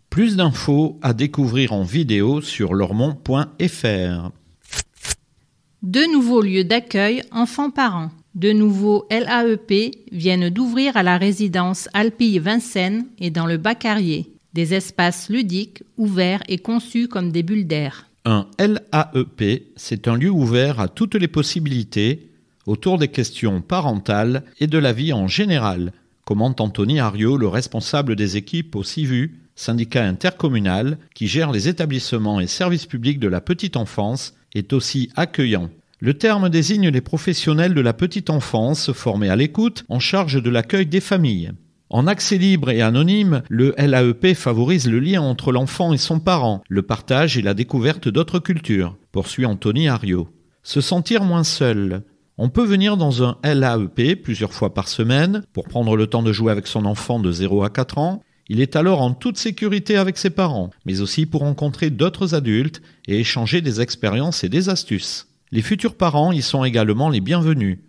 Plus 0.09 0.35
d'infos 0.35 0.99
à 1.01 1.13
découvrir 1.13 1.71
en 1.71 1.83
vidéo 1.83 2.41
sur 2.41 2.73
lormont.fr. 2.73 4.31
Deux 5.81 6.05
nouveaux 6.13 6.43
lieux 6.43 6.63
d'accueil 6.63 7.23
enfants-parents. 7.31 8.11
De 8.35 8.51
nouveaux 8.51 9.07
LAEP 9.09 9.95
viennent 10.11 10.51
d'ouvrir 10.51 10.95
à 10.95 11.01
la 11.01 11.17
résidence 11.17 11.89
Alpille 11.93 12.37
Vincennes 12.37 13.07
et 13.17 13.31
dans 13.31 13.47
le 13.47 13.57
Bas-Carrier. 13.57 14.31
Des 14.53 14.75
espaces 14.75 15.27
ludiques, 15.27 15.81
ouverts 15.97 16.43
et 16.47 16.59
conçus 16.59 17.07
comme 17.07 17.31
des 17.31 17.41
bulles 17.41 17.65
d'air. 17.65 18.05
Un 18.25 18.45
LAEP, 18.59 19.71
c'est 19.75 20.07
un 20.07 20.17
lieu 20.17 20.29
ouvert 20.29 20.79
à 20.79 20.87
toutes 20.87 21.15
les 21.15 21.27
possibilités 21.27 22.29
autour 22.67 22.99
des 22.99 23.07
questions 23.07 23.59
parentales 23.61 24.43
et 24.59 24.67
de 24.67 24.77
la 24.77 24.93
vie 24.93 25.13
en 25.13 25.27
général, 25.27 25.93
commente 26.25 26.61
Anthony 26.61 26.99
Ariot, 26.99 27.37
le 27.37 27.47
responsable 27.47 28.15
des 28.15 28.37
équipes 28.37 28.75
au 28.75 28.83
CIVU, 28.83 29.39
syndicat 29.55 30.03
intercommunal 30.03 30.99
qui 31.15 31.25
gère 31.25 31.51
les 31.51 31.67
établissements 31.67 32.39
et 32.39 32.45
services 32.45 32.85
publics 32.85 33.19
de 33.19 33.27
la 33.27 33.41
petite 33.41 33.77
enfance 33.77 34.35
est 34.55 34.73
aussi 34.73 35.09
accueillant. 35.15 35.69
Le 35.99 36.15
terme 36.15 36.49
désigne 36.49 36.89
les 36.89 37.01
professionnels 37.01 37.75
de 37.75 37.81
la 37.81 37.93
petite 37.93 38.29
enfance 38.29 38.91
formés 38.91 39.29
à 39.29 39.35
l'écoute 39.35 39.85
en 39.87 39.99
charge 39.99 40.41
de 40.41 40.49
l'accueil 40.49 40.87
des 40.87 40.99
familles. 40.99 41.51
En 41.91 42.07
accès 42.07 42.37
libre 42.37 42.69
et 42.69 42.81
anonyme, 42.81 43.43
le 43.49 43.75
LAEP 43.77 44.33
favorise 44.33 44.89
le 44.89 44.99
lien 44.99 45.21
entre 45.21 45.51
l'enfant 45.51 45.93
et 45.93 45.97
son 45.97 46.19
parent, 46.19 46.63
le 46.69 46.81
partage 46.81 47.37
et 47.37 47.41
la 47.41 47.53
découverte 47.53 48.07
d'autres 48.07 48.39
cultures, 48.39 48.95
poursuit 49.11 49.45
Anthony 49.45 49.89
Ariot. 49.89 50.29
Se 50.63 50.79
sentir 50.79 51.23
moins 51.23 51.43
seul. 51.43 52.03
On 52.37 52.49
peut 52.49 52.65
venir 52.65 52.97
dans 52.97 53.23
un 53.23 53.37
LAEP 53.43 54.23
plusieurs 54.23 54.53
fois 54.53 54.73
par 54.73 54.87
semaine 54.87 55.43
pour 55.53 55.65
prendre 55.65 55.95
le 55.95 56.07
temps 56.07 56.23
de 56.23 56.31
jouer 56.31 56.51
avec 56.51 56.65
son 56.65 56.85
enfant 56.85 57.19
de 57.19 57.31
0 57.31 57.63
à 57.63 57.69
4 57.69 57.97
ans 57.97 58.23
il 58.51 58.59
est 58.59 58.75
alors 58.75 58.99
en 58.99 59.13
toute 59.13 59.37
sécurité 59.37 59.95
avec 59.95 60.17
ses 60.17 60.29
parents, 60.29 60.71
mais 60.85 60.99
aussi 60.99 61.25
pour 61.25 61.39
rencontrer 61.39 61.89
d'autres 61.89 62.35
adultes 62.35 62.81
et 63.07 63.17
échanger 63.17 63.61
des 63.61 63.79
expériences 63.79 64.43
et 64.43 64.49
des 64.49 64.67
astuces. 64.67 65.29
Les 65.53 65.61
futurs 65.61 65.95
parents 65.95 66.33
y 66.33 66.41
sont 66.41 66.65
également 66.65 67.07
les 67.07 67.21
bienvenus. 67.21 67.79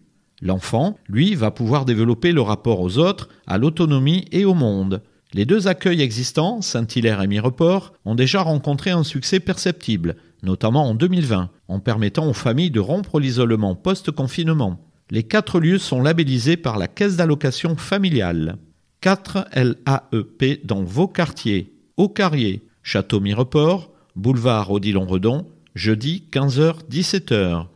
L'enfant, 0.40 0.96
lui, 1.08 1.34
va 1.34 1.50
pouvoir 1.50 1.84
développer 1.84 2.30
le 2.30 2.42
rapport 2.42 2.78
aux 2.78 2.98
autres, 2.98 3.28
à 3.48 3.58
l'autonomie 3.58 4.26
et 4.30 4.44
au 4.44 4.54
monde. 4.54 5.02
Les 5.32 5.46
deux 5.46 5.66
accueils 5.66 6.00
existants, 6.00 6.62
Saint-Hilaire 6.62 7.20
et 7.22 7.26
Mireport, 7.26 7.92
ont 8.04 8.14
déjà 8.14 8.40
rencontré 8.40 8.90
un 8.90 9.02
succès 9.02 9.40
perceptible, 9.40 10.14
notamment 10.44 10.88
en 10.88 10.94
2020, 10.94 11.50
en 11.66 11.80
permettant 11.80 12.28
aux 12.28 12.34
familles 12.34 12.70
de 12.70 12.78
rompre 12.78 13.18
l'isolement 13.18 13.74
post-confinement. 13.74 14.78
Les 15.10 15.24
quatre 15.24 15.58
lieux 15.58 15.78
sont 15.78 16.02
labellisés 16.02 16.56
par 16.56 16.78
la 16.78 16.86
Caisse 16.86 17.16
d'allocation 17.16 17.74
familiale. 17.74 18.58
4 19.02 19.48
LAEP 19.56 20.64
dans 20.64 20.84
vos 20.84 21.08
quartiers. 21.08 21.72
Au 21.96 22.08
Carrier, 22.08 22.62
Château 22.84 23.18
Mireport, 23.18 23.90
boulevard 24.14 24.70
Odilon-Redon, 24.70 25.48
jeudi 25.74 26.28
15h-17h. 26.30 27.66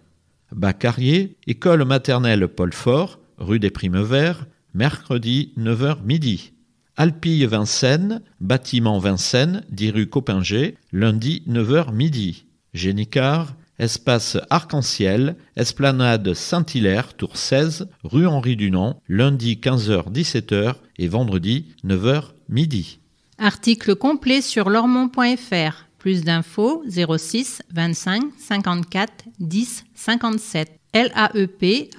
Bas 0.53 0.73
Carrier, 0.73 1.37
école 1.49 1.85
maternelle 1.85 2.47
Paul 2.47 2.73
Fort, 2.73 3.19
rue 3.39 3.59
des 3.59 3.73
Primes-Verts, 3.73 4.47
mercredi 4.73 5.53
9h 5.59 6.05
midi. 6.05 6.53
Alpille 6.97 7.47
Vincennes, 7.47 8.23
bâtiment 8.41 9.01
Vincennes, 9.01 9.65
10 9.71 9.91
rue 9.91 10.07
Copinger, 10.07 10.77
lundi 10.93 11.43
9h 11.49 11.93
midi. 11.93 12.45
Génicard, 12.73 13.57
espace 13.79 14.39
Arc-en-Ciel, 14.51 15.37
esplanade 15.57 16.35
Saint-Hilaire, 16.35 17.15
tour 17.15 17.37
16, 17.37 17.89
rue 18.05 18.27
Henri 18.27 18.57
Dunant, 18.57 19.01
lundi 19.09 19.57
15h-17h 19.57 20.75
et 20.99 21.09
vendredi 21.09 21.75
9h 21.85 22.33
midi. 22.49 23.01
Article 23.39 23.97
complet 23.97 24.41
sur 24.41 24.71
lormont.fr. 24.71 25.85
Plus 25.99 26.23
d'infos 26.23 26.83
06 26.89 27.61
25 27.73 28.23
54 28.39 29.25
10 29.41 29.85
57. 29.95 30.71
LAEP 30.95 31.91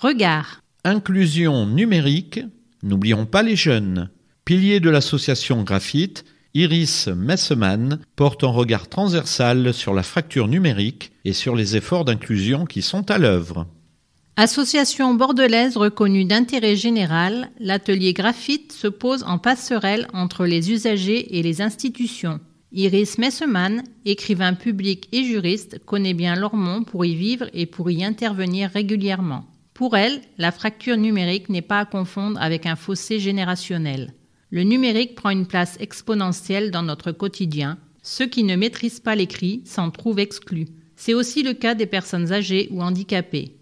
Regard. 0.00 0.62
Inclusion 0.82 1.66
numérique, 1.66 2.40
n'oublions 2.82 3.26
pas 3.26 3.42
les 3.42 3.54
jeunes. 3.54 4.08
Pilier 4.46 4.80
de 4.80 4.88
l'association 4.88 5.62
Graphite, 5.62 6.24
Iris 6.54 7.06
Messeman 7.08 8.00
porte 8.16 8.42
un 8.42 8.48
regard 8.48 8.88
transversal 8.88 9.74
sur 9.74 9.92
la 9.92 10.02
fracture 10.02 10.48
numérique 10.48 11.12
et 11.26 11.34
sur 11.34 11.54
les 11.54 11.76
efforts 11.76 12.06
d'inclusion 12.06 12.64
qui 12.64 12.80
sont 12.80 13.10
à 13.10 13.18
l'œuvre. 13.18 13.66
Association 14.36 15.12
bordelaise 15.12 15.76
reconnue 15.76 16.24
d'intérêt 16.24 16.76
général, 16.76 17.50
l'atelier 17.58 18.14
graphite 18.14 18.72
se 18.72 18.88
pose 18.88 19.22
en 19.24 19.36
passerelle 19.36 20.08
entre 20.14 20.46
les 20.46 20.72
usagers 20.72 21.38
et 21.38 21.42
les 21.42 21.60
institutions. 21.60 22.40
Iris 22.72 23.18
Messeman, 23.18 23.82
écrivain 24.06 24.54
public 24.54 25.10
et 25.12 25.24
juriste, 25.24 25.78
connaît 25.84 26.14
bien 26.14 26.36
Lormont 26.36 26.84
pour 26.84 27.04
y 27.04 27.14
vivre 27.14 27.50
et 27.52 27.66
pour 27.66 27.90
y 27.90 28.02
intervenir 28.02 28.70
régulièrement. 28.70 29.44
Pour 29.80 29.96
elle, 29.96 30.20
la 30.36 30.52
fracture 30.52 30.98
numérique 30.98 31.48
n'est 31.48 31.62
pas 31.62 31.78
à 31.78 31.84
confondre 31.86 32.38
avec 32.42 32.66
un 32.66 32.76
fossé 32.76 33.18
générationnel. 33.18 34.12
Le 34.50 34.62
numérique 34.62 35.14
prend 35.14 35.30
une 35.30 35.46
place 35.46 35.78
exponentielle 35.80 36.70
dans 36.70 36.82
notre 36.82 37.12
quotidien. 37.12 37.78
Ceux 38.02 38.26
qui 38.26 38.44
ne 38.44 38.56
maîtrisent 38.56 39.00
pas 39.00 39.14
l'écrit 39.14 39.62
s'en 39.64 39.90
trouvent 39.90 40.18
exclus. 40.18 40.66
C'est 40.96 41.14
aussi 41.14 41.42
le 41.42 41.54
cas 41.54 41.74
des 41.74 41.86
personnes 41.86 42.30
âgées 42.30 42.68
ou 42.70 42.82
handicapées. 42.82 43.56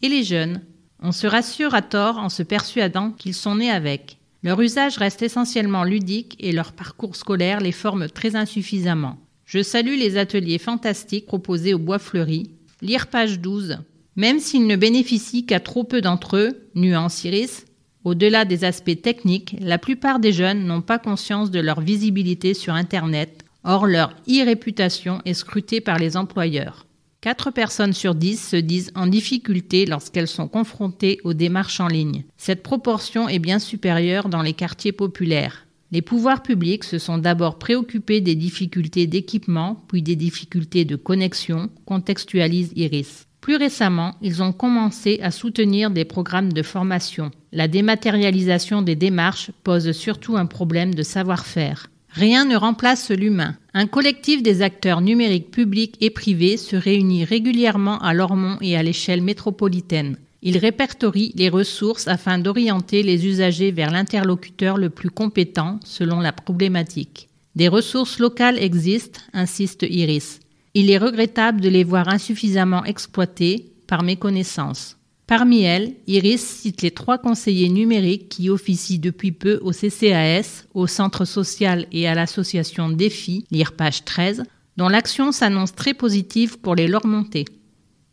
Et 0.00 0.08
les 0.08 0.22
jeunes? 0.22 0.62
On 1.02 1.10
se 1.10 1.26
rassure 1.26 1.74
à 1.74 1.82
tort 1.82 2.18
en 2.18 2.28
se 2.28 2.44
persuadant 2.44 3.10
qu'ils 3.10 3.34
sont 3.34 3.56
nés 3.56 3.72
avec. 3.72 4.18
Leur 4.44 4.60
usage 4.60 4.96
reste 4.96 5.22
essentiellement 5.22 5.82
ludique 5.82 6.36
et 6.38 6.52
leur 6.52 6.72
parcours 6.72 7.16
scolaire 7.16 7.58
les 7.58 7.72
forme 7.72 8.08
très 8.08 8.36
insuffisamment. 8.36 9.18
Je 9.44 9.60
salue 9.60 9.98
les 9.98 10.18
ateliers 10.18 10.58
fantastiques 10.58 11.26
proposés 11.26 11.74
au 11.74 11.80
Bois 11.80 11.98
Fleuri. 11.98 12.52
Lire 12.80 13.08
page 13.08 13.40
12. 13.40 13.78
Même 14.16 14.38
s'ils 14.38 14.66
ne 14.66 14.76
bénéficient 14.76 15.44
qu'à 15.44 15.60
trop 15.60 15.84
peu 15.84 16.00
d'entre 16.00 16.36
eux, 16.36 16.68
nuance 16.74 17.24
Iris, 17.24 17.64
au-delà 18.04 18.44
des 18.44 18.64
aspects 18.64 19.00
techniques, 19.00 19.56
la 19.60 19.78
plupart 19.78 20.20
des 20.20 20.32
jeunes 20.32 20.66
n'ont 20.66 20.82
pas 20.82 20.98
conscience 20.98 21.50
de 21.50 21.58
leur 21.60 21.80
visibilité 21.80 22.54
sur 22.54 22.74
Internet, 22.74 23.44
or 23.64 23.86
leur 23.86 24.14
e-réputation 24.28 25.20
est 25.24 25.34
scrutée 25.34 25.80
par 25.80 25.98
les 25.98 26.16
employeurs. 26.16 26.86
4 27.22 27.50
personnes 27.50 27.94
sur 27.94 28.14
10 28.14 28.50
se 28.50 28.56
disent 28.56 28.92
en 28.94 29.06
difficulté 29.06 29.86
lorsqu'elles 29.86 30.28
sont 30.28 30.46
confrontées 30.46 31.18
aux 31.24 31.32
démarches 31.32 31.80
en 31.80 31.88
ligne. 31.88 32.24
Cette 32.36 32.62
proportion 32.62 33.28
est 33.30 33.38
bien 33.38 33.58
supérieure 33.58 34.28
dans 34.28 34.42
les 34.42 34.52
quartiers 34.52 34.92
populaires. 34.92 35.66
Les 35.90 36.02
pouvoirs 36.02 36.42
publics 36.42 36.84
se 36.84 36.98
sont 36.98 37.16
d'abord 37.16 37.58
préoccupés 37.58 38.20
des 38.20 38.34
difficultés 38.34 39.06
d'équipement, 39.06 39.82
puis 39.88 40.02
des 40.02 40.16
difficultés 40.16 40.84
de 40.84 40.96
connexion, 40.96 41.70
contextualise 41.86 42.72
Iris. 42.76 43.26
Plus 43.44 43.56
récemment, 43.56 44.14
ils 44.22 44.42
ont 44.42 44.54
commencé 44.54 45.20
à 45.22 45.30
soutenir 45.30 45.90
des 45.90 46.06
programmes 46.06 46.54
de 46.54 46.62
formation. 46.62 47.30
La 47.52 47.68
dématérialisation 47.68 48.80
des 48.80 48.96
démarches 48.96 49.50
pose 49.64 49.92
surtout 49.92 50.38
un 50.38 50.46
problème 50.46 50.94
de 50.94 51.02
savoir-faire. 51.02 51.88
Rien 52.08 52.46
ne 52.46 52.56
remplace 52.56 53.10
l'humain. 53.10 53.54
Un 53.74 53.86
collectif 53.86 54.42
des 54.42 54.62
acteurs 54.62 55.02
numériques 55.02 55.50
publics 55.50 55.96
et 56.00 56.08
privés 56.08 56.56
se 56.56 56.74
réunit 56.74 57.26
régulièrement 57.26 57.98
à 57.98 58.14
Lormont 58.14 58.56
et 58.62 58.78
à 58.78 58.82
l'échelle 58.82 59.20
métropolitaine. 59.20 60.16
Il 60.40 60.56
répertorie 60.56 61.34
les 61.36 61.50
ressources 61.50 62.08
afin 62.08 62.38
d'orienter 62.38 63.02
les 63.02 63.26
usagers 63.26 63.72
vers 63.72 63.90
l'interlocuteur 63.90 64.78
le 64.78 64.88
plus 64.88 65.10
compétent 65.10 65.80
selon 65.84 66.20
la 66.20 66.32
problématique. 66.32 67.28
Des 67.56 67.68
ressources 67.68 68.20
locales 68.20 68.58
existent, 68.58 69.20
insiste 69.34 69.84
Iris. 69.86 70.40
Il 70.76 70.90
est 70.90 70.98
regrettable 70.98 71.60
de 71.60 71.68
les 71.68 71.84
voir 71.84 72.08
insuffisamment 72.08 72.84
exploitées 72.84 73.72
par 73.86 74.02
méconnaissance. 74.02 74.96
Parmi 75.28 75.62
elles, 75.62 75.94
Iris 76.08 76.42
cite 76.42 76.82
les 76.82 76.90
trois 76.90 77.16
conseillers 77.16 77.68
numériques 77.68 78.28
qui 78.28 78.50
officient 78.50 79.00
depuis 79.00 79.30
peu 79.30 79.60
au 79.62 79.70
CCAS, 79.70 80.64
au 80.74 80.88
Centre 80.88 81.24
social 81.24 81.86
et 81.92 82.08
à 82.08 82.14
l'association 82.14 82.88
Défi, 82.88 83.46
lire 83.52 83.72
page 83.72 84.04
13, 84.04 84.42
dont 84.76 84.88
l'action 84.88 85.30
s'annonce 85.30 85.76
très 85.76 85.94
positive 85.94 86.58
pour 86.58 86.74
les 86.74 86.88
Lormontais. 86.88 87.44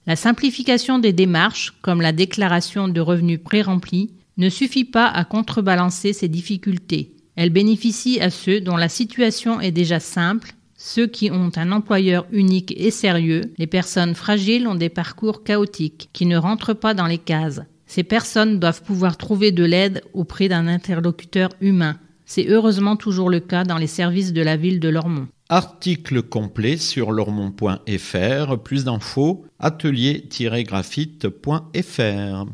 La 0.05 0.15
simplification 0.15 0.99
des 0.99 1.13
démarches, 1.13 1.73
comme 1.81 2.01
la 2.01 2.11
déclaration 2.11 2.87
de 2.87 3.01
revenus 3.01 3.39
pré-remplis, 3.43 4.11
ne 4.37 4.49
suffit 4.49 4.85
pas 4.85 5.07
à 5.07 5.25
contrebalancer 5.25 6.13
ces 6.13 6.27
difficultés. 6.27 7.15
Elle 7.35 7.49
bénéficie 7.49 8.21
à 8.21 8.29
ceux 8.29 8.61
dont 8.61 8.77
la 8.77 8.89
situation 8.89 9.59
est 9.59 9.71
déjà 9.71 9.99
simple 9.99 10.53
ceux 10.83 11.05
qui 11.05 11.29
ont 11.29 11.51
un 11.57 11.71
employeur 11.71 12.25
unique 12.31 12.73
et 12.75 12.89
sérieux, 12.89 13.53
les 13.59 13.67
personnes 13.67 14.15
fragiles 14.15 14.67
ont 14.67 14.73
des 14.73 14.89
parcours 14.89 15.43
chaotiques, 15.43 16.09
qui 16.11 16.25
ne 16.25 16.37
rentrent 16.37 16.73
pas 16.73 16.95
dans 16.95 17.05
les 17.05 17.19
cases. 17.19 17.61
Ces 17.85 18.01
personnes 18.01 18.57
doivent 18.57 18.81
pouvoir 18.81 19.15
trouver 19.15 19.51
de 19.51 19.63
l'aide 19.63 20.01
auprès 20.13 20.47
d'un 20.47 20.67
interlocuteur 20.67 21.49
humain. 21.61 21.99
C'est 22.25 22.47
heureusement 22.47 22.95
toujours 22.95 23.29
le 23.29 23.39
cas 23.39 23.63
dans 23.63 23.77
les 23.77 23.85
services 23.85 24.33
de 24.33 24.41
la 24.41 24.57
ville 24.57 24.79
de 24.79 24.89
Lormont. 24.89 25.27
Article 25.49 26.23
complet 26.23 26.77
sur 26.77 27.11
lormont.fr, 27.11 28.57
plus 28.57 28.83
d'infos, 28.83 29.45
atelier-graphite.fr. 29.59 32.45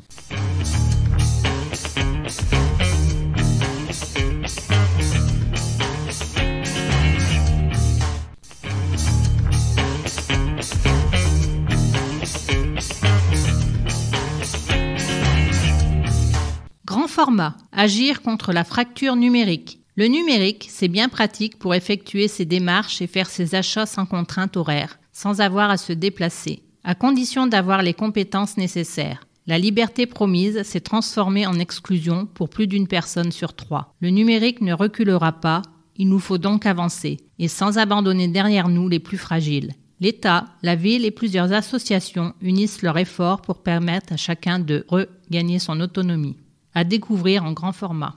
format, 17.17 17.55
agir 17.71 18.21
contre 18.21 18.53
la 18.53 18.63
fracture 18.63 19.15
numérique. 19.15 19.79
Le 19.95 20.05
numérique, 20.05 20.67
c'est 20.69 20.87
bien 20.87 21.09
pratique 21.09 21.57
pour 21.57 21.73
effectuer 21.73 22.27
ses 22.27 22.45
démarches 22.45 23.01
et 23.01 23.07
faire 23.07 23.27
ses 23.27 23.55
achats 23.55 23.87
sans 23.87 24.05
contrainte 24.05 24.55
horaire, 24.55 24.99
sans 25.13 25.41
avoir 25.41 25.71
à 25.71 25.77
se 25.77 25.93
déplacer, 25.93 26.61
à 26.83 26.93
condition 26.93 27.47
d'avoir 27.47 27.81
les 27.81 27.95
compétences 27.95 28.55
nécessaires. 28.57 29.25
La 29.47 29.57
liberté 29.57 30.05
promise 30.05 30.61
s'est 30.61 30.79
transformée 30.79 31.47
en 31.47 31.57
exclusion 31.57 32.27
pour 32.35 32.49
plus 32.49 32.67
d'une 32.67 32.87
personne 32.87 33.31
sur 33.31 33.55
trois. 33.55 33.95
Le 33.99 34.11
numérique 34.11 34.61
ne 34.61 34.73
reculera 34.73 35.31
pas, 35.31 35.63
il 35.95 36.09
nous 36.09 36.19
faut 36.19 36.37
donc 36.37 36.67
avancer, 36.67 37.17
et 37.39 37.47
sans 37.47 37.79
abandonner 37.79 38.27
derrière 38.27 38.69
nous 38.69 38.87
les 38.89 38.99
plus 38.99 39.17
fragiles. 39.17 39.73
L'État, 40.01 40.45
la 40.61 40.75
ville 40.75 41.03
et 41.03 41.09
plusieurs 41.09 41.51
associations 41.51 42.35
unissent 42.43 42.83
leurs 42.83 42.99
efforts 42.99 43.41
pour 43.41 43.63
permettre 43.63 44.13
à 44.13 44.17
chacun 44.17 44.59
de 44.59 44.85
regagner 44.87 45.57
son 45.57 45.81
autonomie 45.81 46.37
à 46.77 46.83
découvrir 46.83 47.43
en 47.43 47.53
grand 47.53 47.71
format. 47.71 48.13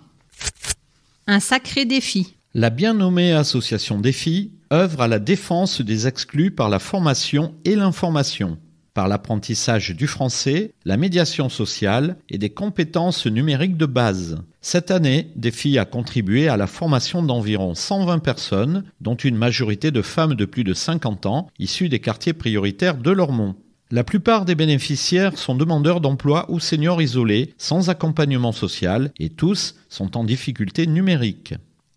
Un 1.27 1.41
sacré 1.41 1.87
défi. 1.87 2.35
La 2.53 2.69
bien 2.69 2.93
nommée 2.93 3.33
Association 3.33 3.99
Défi 3.99 4.51
œuvre 4.71 5.01
à 5.01 5.09
la 5.09 5.19
défense 5.19 5.81
des 5.81 6.07
exclus 6.07 6.51
par 6.51 6.69
la 6.69 6.79
formation 6.79 7.55
et 7.65 7.75
l'information. 7.75 8.59
par 8.93 9.07
l'apprentissage 9.07 9.95
du 9.97 10.09
français, 10.09 10.75
la 10.85 10.97
médiation 10.97 11.49
sociale 11.49 12.17
et 12.29 12.39
des 12.39 12.51
compétences 12.51 13.25
numériques 13.25 13.77
de 13.77 13.87
base. 13.87 14.43
Cette 14.61 14.91
année, 14.91 15.31
Défi 15.37 15.79
a 15.79 15.85
contribué 15.85 16.49
à 16.49 16.57
la 16.57 16.67
formation 16.67 17.23
d'environ 17.23 17.77
120 17.77 18.19
personnes, 18.19 18.85
dont 19.01 19.15
une 19.15 19.37
majorité 19.37 19.93
de 19.93 20.03
femmes 20.03 20.35
de 20.35 20.45
plus 20.45 20.65
de 20.65 20.75
50 20.75 21.25
ans, 21.27 21.47
issues 21.61 21.89
des 21.89 22.01
quartiers 22.01 22.35
prioritaires 22.35 22.99
de 22.99 23.13
Lormont. 23.13 23.55
La 23.93 24.05
plupart 24.05 24.45
des 24.45 24.55
bénéficiaires 24.55 25.37
sont 25.37 25.57
demandeurs 25.57 26.01
d'emploi 26.01 26.47
ou 26.49 26.61
seniors 26.61 27.03
isolés, 27.03 27.55
sans 27.59 27.91
accompagnement 27.91 28.53
social, 28.53 29.11
et 29.19 29.31
tous 29.31 29.75
sont 29.89 30.17
en 30.17 30.23
difficulté 30.23 30.87
numérique. 30.87 31.55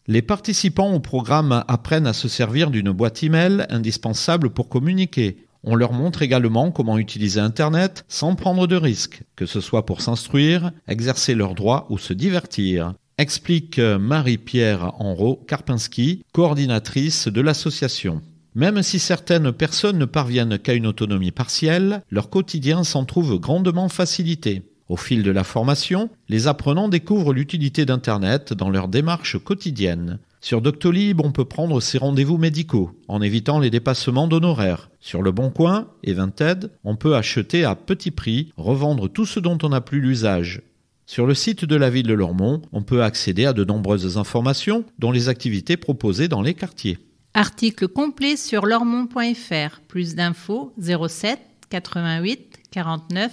Les 0.07 0.23
participants 0.23 0.91
au 0.91 0.99
programme 0.99 1.63
apprennent 1.67 2.07
à 2.07 2.13
se 2.13 2.27
servir 2.27 2.71
d'une 2.71 2.91
boîte 2.91 3.21
email 3.21 3.67
indispensable 3.69 4.49
pour 4.49 4.69
communiquer. 4.69 5.45
On 5.63 5.75
leur 5.75 5.93
montre 5.93 6.23
également 6.23 6.71
comment 6.71 6.97
utiliser 6.97 7.39
Internet 7.39 8.05
sans 8.07 8.33
prendre 8.33 8.65
de 8.65 8.75
risques, 8.75 9.21
que 9.35 9.45
ce 9.45 9.61
soit 9.61 9.85
pour 9.85 10.01
s'instruire, 10.01 10.71
exercer 10.87 11.35
leurs 11.35 11.53
droits 11.53 11.85
ou 11.91 11.99
se 11.99 12.13
divertir. 12.13 12.95
Explique 13.19 13.77
Marie-Pierre 13.77 14.93
Enro 14.99 15.43
Karpinski, 15.47 16.23
coordinatrice 16.33 17.27
de 17.27 17.41
l'association. 17.41 18.23
Même 18.55 18.83
si 18.83 18.99
certaines 18.99 19.51
personnes 19.51 19.97
ne 19.97 20.05
parviennent 20.05 20.59
qu'à 20.59 20.73
une 20.73 20.87
autonomie 20.87 21.31
partielle, 21.31 22.01
leur 22.11 22.29
quotidien 22.29 22.83
s'en 22.83 23.05
trouve 23.05 23.39
grandement 23.39 23.89
facilité. 23.89 24.61
Au 24.89 24.97
fil 24.97 25.23
de 25.23 25.31
la 25.31 25.43
formation, 25.43 26.09
les 26.29 26.47
apprenants 26.47 26.89
découvrent 26.89 27.33
l'utilité 27.33 27.85
d'Internet 27.85 28.53
dans 28.53 28.69
leur 28.69 28.87
démarche 28.89 29.39
quotidienne. 29.39 30.19
Sur 30.39 30.61
Doctolib, 30.61 31.21
on 31.21 31.31
peut 31.31 31.45
prendre 31.45 31.79
ses 31.79 31.97
rendez-vous 31.97 32.37
médicaux 32.37 32.91
en 33.07 33.21
évitant 33.21 33.59
les 33.59 33.69
dépassements 33.69 34.27
d'honoraires. 34.27 34.89
Sur 34.99 35.21
Le 35.21 35.31
Bon 35.31 35.49
Coin 35.49 35.87
et 36.03 36.13
Vinted, 36.13 36.69
on 36.83 36.95
peut 36.95 37.15
acheter 37.15 37.63
à 37.63 37.75
petit 37.75 38.11
prix, 38.11 38.51
revendre 38.57 39.09
tout 39.09 39.25
ce 39.25 39.39
dont 39.39 39.57
on 39.63 39.69
n'a 39.69 39.81
plus 39.81 40.01
l'usage. 40.01 40.61
Sur 41.05 41.25
le 41.25 41.33
site 41.33 41.65
de 41.65 41.75
la 41.75 41.89
ville 41.89 42.07
de 42.07 42.13
Lormont, 42.13 42.61
on 42.71 42.83
peut 42.83 43.03
accéder 43.03 43.45
à 43.45 43.53
de 43.53 43.63
nombreuses 43.63 44.17
informations, 44.17 44.83
dont 44.99 45.11
les 45.11 45.29
activités 45.29 45.77
proposées 45.77 46.27
dans 46.27 46.41
les 46.41 46.53
quartiers. 46.53 46.97
Article 47.35 47.87
complet 47.87 48.35
sur 48.37 48.67
lormont.fr. 48.67 49.79
Plus 49.87 50.13
d'infos 50.13 50.71
07 50.79 51.39
88 51.67 52.59
49 52.69 53.31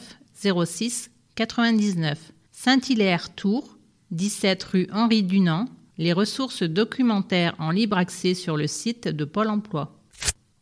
06 0.65 1.11
99. 1.35 2.33
Saint-Hilaire 2.51 3.35
Tours, 3.35 3.77
17 4.13 4.65
rue 4.65 4.87
Henri 4.91 5.23
Dunant. 5.23 5.67
Les 5.99 6.15
ressources 6.15 6.63
documentaires 6.63 7.55
en 7.59 7.71
libre 7.71 7.99
accès 7.99 8.33
sur 8.33 8.57
le 8.57 8.67
site 8.67 9.07
de 9.07 9.27
Pôle 9.27 9.51
emploi. 9.51 10.01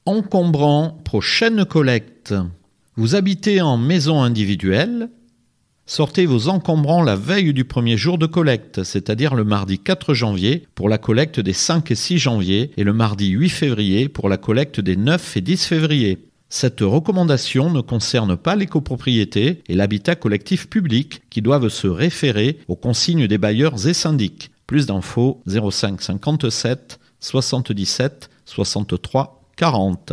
Encombrant 0.04 1.00
prochaine 1.04 1.64
collecte. 1.64 2.34
Vous 2.96 3.14
habitez 3.14 3.62
en 3.62 3.78
maison 3.78 4.20
individuelle 4.20 5.08
Sortez 5.86 6.26
vos 6.26 6.48
encombrants 6.48 7.02
la 7.02 7.16
veille 7.16 7.54
du 7.54 7.64
premier 7.64 7.96
jour 7.96 8.18
de 8.18 8.26
collecte, 8.26 8.84
c'est-à-dire 8.84 9.34
le 9.34 9.44
mardi 9.44 9.78
4 9.78 10.12
janvier 10.12 10.66
pour 10.74 10.90
la 10.90 10.98
collecte 10.98 11.40
des 11.40 11.54
5 11.54 11.90
et 11.90 11.94
6 11.94 12.18
janvier 12.18 12.72
et 12.76 12.84
le 12.84 12.92
mardi 12.92 13.28
8 13.28 13.48
février 13.48 14.10
pour 14.10 14.28
la 14.28 14.36
collecte 14.36 14.80
des 14.80 14.96
9 14.96 15.34
et 15.38 15.40
10 15.40 15.64
février. 15.64 16.18
Cette 16.50 16.80
recommandation 16.80 17.70
ne 17.70 17.80
concerne 17.80 18.36
pas 18.36 18.54
les 18.54 18.66
copropriétés 18.66 19.62
et 19.66 19.74
l'habitat 19.76 20.14
collectif 20.14 20.68
public 20.68 21.22
qui 21.30 21.40
doivent 21.40 21.70
se 21.70 21.86
référer 21.86 22.58
aux 22.68 22.76
consignes 22.76 23.28
des 23.28 23.38
bailleurs 23.38 23.86
et 23.86 23.94
syndics. 23.94 24.50
Plus 24.66 24.84
d'infos 24.84 25.40
05 25.46 26.02
57 26.02 26.99
77 27.20 28.28
63 28.44 29.42
40. 29.56 30.12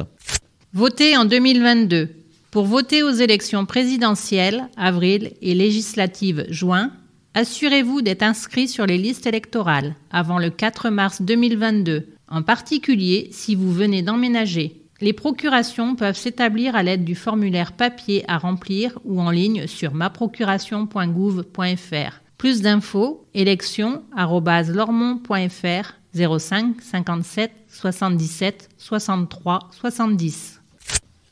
Voter 0.73 1.17
en 1.17 1.25
2022. 1.25 2.09
Pour 2.51 2.65
voter 2.65 3.03
aux 3.03 3.11
élections 3.11 3.65
présidentielles, 3.65 4.67
avril, 4.77 5.33
et 5.41 5.53
législatives, 5.53 6.45
juin, 6.49 6.91
assurez-vous 7.33 8.01
d'être 8.01 8.23
inscrit 8.23 8.67
sur 8.67 8.85
les 8.85 8.97
listes 8.97 9.27
électorales 9.27 9.95
avant 10.11 10.39
le 10.39 10.49
4 10.49 10.89
mars 10.89 11.21
2022, 11.21 12.07
en 12.29 12.41
particulier 12.41 13.29
si 13.31 13.55
vous 13.55 13.71
venez 13.71 14.01
d'emménager. 14.01 14.81
Les 14.99 15.13
procurations 15.13 15.95
peuvent 15.95 16.17
s'établir 16.17 16.75
à 16.75 16.83
l'aide 16.83 17.03
du 17.03 17.15
formulaire 17.15 17.73
papier 17.73 18.23
à 18.27 18.37
remplir 18.37 18.99
ou 19.05 19.21
en 19.21 19.29
ligne 19.29 19.67
sur 19.67 19.93
maprocuration.gouv.fr. 19.93 22.21
Plus 22.37 22.61
d'infos, 22.61 23.25
élection.lormont.fr 23.33 25.93
05 26.17 26.81
57 26.81 27.51
77 27.69 28.69
63 28.77 29.69
70. 29.71 30.61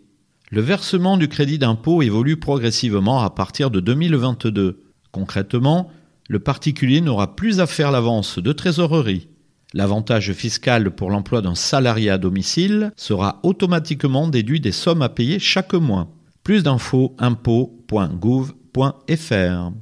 Le 0.53 0.61
versement 0.61 1.17
du 1.17 1.27
crédit 1.27 1.59
d'impôt 1.59 2.03
évolue 2.03 2.37
progressivement 2.37 3.21
à 3.21 3.31
partir 3.31 3.69
de 3.69 3.81
2022. 3.81 4.81
Concrètement, 5.11 5.91
le 6.29 6.39
particulier 6.39 7.01
n'aura 7.01 7.35
plus 7.35 7.59
à 7.59 7.67
faire 7.67 7.91
l'avance 7.91 8.39
de 8.39 8.53
trésorerie. 8.53 9.27
L'avantage 9.75 10.33
fiscal 10.35 10.95
pour 10.95 11.11
l'emploi 11.11 11.43
d'un 11.43 11.57
salarié 11.57 12.11
à 12.11 12.19
domicile 12.19 12.93
sera 12.95 13.41
automatiquement 13.43 14.29
déduit 14.29 14.61
des 14.61 14.71
sommes 14.71 15.03
à 15.03 15.09
payer 15.09 15.41
chaque 15.41 15.75
mois. 15.75 16.07
Plus 16.45 16.63
d'infos 16.63 17.17
impôt.gouv.fr. 17.19 19.73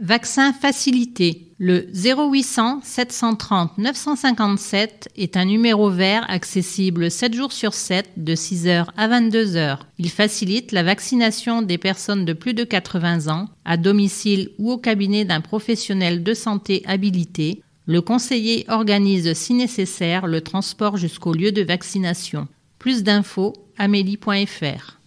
Vaccin 0.00 0.52
facilité. 0.54 1.45
Le 1.58 1.86
0800 1.94 2.80
730 2.82 3.78
957 3.78 5.08
est 5.16 5.38
un 5.38 5.46
numéro 5.46 5.88
vert 5.88 6.26
accessible 6.28 7.10
7 7.10 7.32
jours 7.32 7.52
sur 7.52 7.72
7 7.72 8.10
de 8.18 8.34
6h 8.34 8.88
à 8.94 9.08
22h. 9.08 9.78
Il 9.98 10.10
facilite 10.10 10.72
la 10.72 10.82
vaccination 10.82 11.62
des 11.62 11.78
personnes 11.78 12.26
de 12.26 12.34
plus 12.34 12.52
de 12.52 12.62
80 12.62 13.28
ans 13.32 13.48
à 13.64 13.78
domicile 13.78 14.50
ou 14.58 14.70
au 14.70 14.76
cabinet 14.76 15.24
d'un 15.24 15.40
professionnel 15.40 16.22
de 16.22 16.34
santé 16.34 16.82
habilité. 16.84 17.62
Le 17.86 18.02
conseiller 18.02 18.66
organise 18.68 19.32
si 19.32 19.54
nécessaire 19.54 20.26
le 20.26 20.42
transport 20.42 20.98
jusqu'au 20.98 21.32
lieu 21.32 21.52
de 21.52 21.62
vaccination. 21.62 22.48
Plus 22.78 23.02
d'infos 23.02 23.54
amélie.fr. 23.78 24.98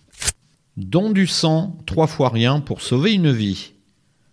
Don 0.78 1.12
du 1.12 1.28
sang, 1.28 1.78
trois 1.86 2.08
fois 2.08 2.30
rien 2.30 2.60
pour 2.60 2.82
sauver 2.82 3.14
une 3.14 3.32
vie. 3.32 3.74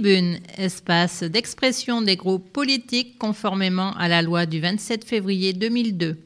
Tribune, 0.00 0.38
espace 0.56 1.24
d'expression 1.24 2.00
des 2.00 2.16
groupes 2.16 2.50
politiques 2.54 3.18
conformément 3.18 3.92
à 3.98 4.08
la 4.08 4.22
loi 4.22 4.46
du 4.46 4.58
27 4.58 5.04
février 5.04 5.52
2002. 5.52 6.16